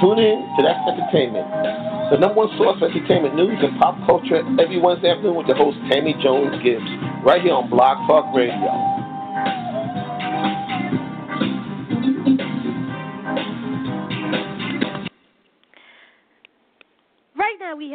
Tune 0.00 0.18
in 0.18 0.48
to 0.56 0.62
That's 0.64 0.80
Entertainment, 0.88 1.44
the 2.10 2.16
number 2.16 2.36
one 2.36 2.48
source 2.56 2.78
for 2.78 2.88
entertainment 2.88 3.36
news 3.36 3.60
and 3.60 3.78
pop 3.78 4.00
culture 4.06 4.40
every 4.58 4.80
Wednesday 4.80 5.10
afternoon 5.10 5.36
with 5.36 5.46
the 5.46 5.54
host 5.54 5.76
Tammy 5.92 6.14
Jones 6.22 6.56
Gibbs, 6.64 6.88
right 7.22 7.42
here 7.42 7.52
on 7.52 7.68
Blog 7.68 8.08
Talk 8.08 8.34
Radio. 8.34 8.89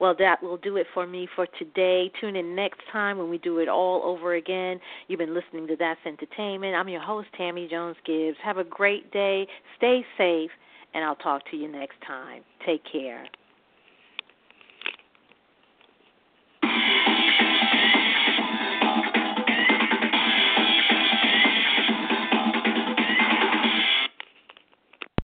Well, 0.00 0.14
that 0.18 0.42
will 0.42 0.58
do 0.58 0.76
it 0.76 0.86
for 0.94 1.06
me 1.06 1.28
for 1.34 1.46
today. 1.58 2.10
Tune 2.20 2.36
in 2.36 2.54
next 2.54 2.80
time 2.92 3.18
when 3.18 3.28
we 3.28 3.38
do 3.38 3.58
it 3.58 3.68
all 3.68 4.02
over 4.04 4.34
again. 4.34 4.78
You've 5.08 5.18
been 5.18 5.34
listening 5.34 5.66
to 5.66 5.76
That's 5.76 6.00
Entertainment. 6.06 6.76
I'm 6.76 6.88
your 6.88 7.00
host, 7.00 7.28
Tammy 7.36 7.66
Jones 7.68 7.96
Gibbs. 8.06 8.36
Have 8.42 8.58
a 8.58 8.64
great 8.64 9.10
day. 9.10 9.46
Stay 9.76 10.04
safe, 10.16 10.50
and 10.94 11.04
I'll 11.04 11.16
talk 11.16 11.42
to 11.50 11.56
you 11.56 11.68
next 11.68 11.96
time. 12.06 12.42
Take 12.64 12.82
care. 12.90 13.26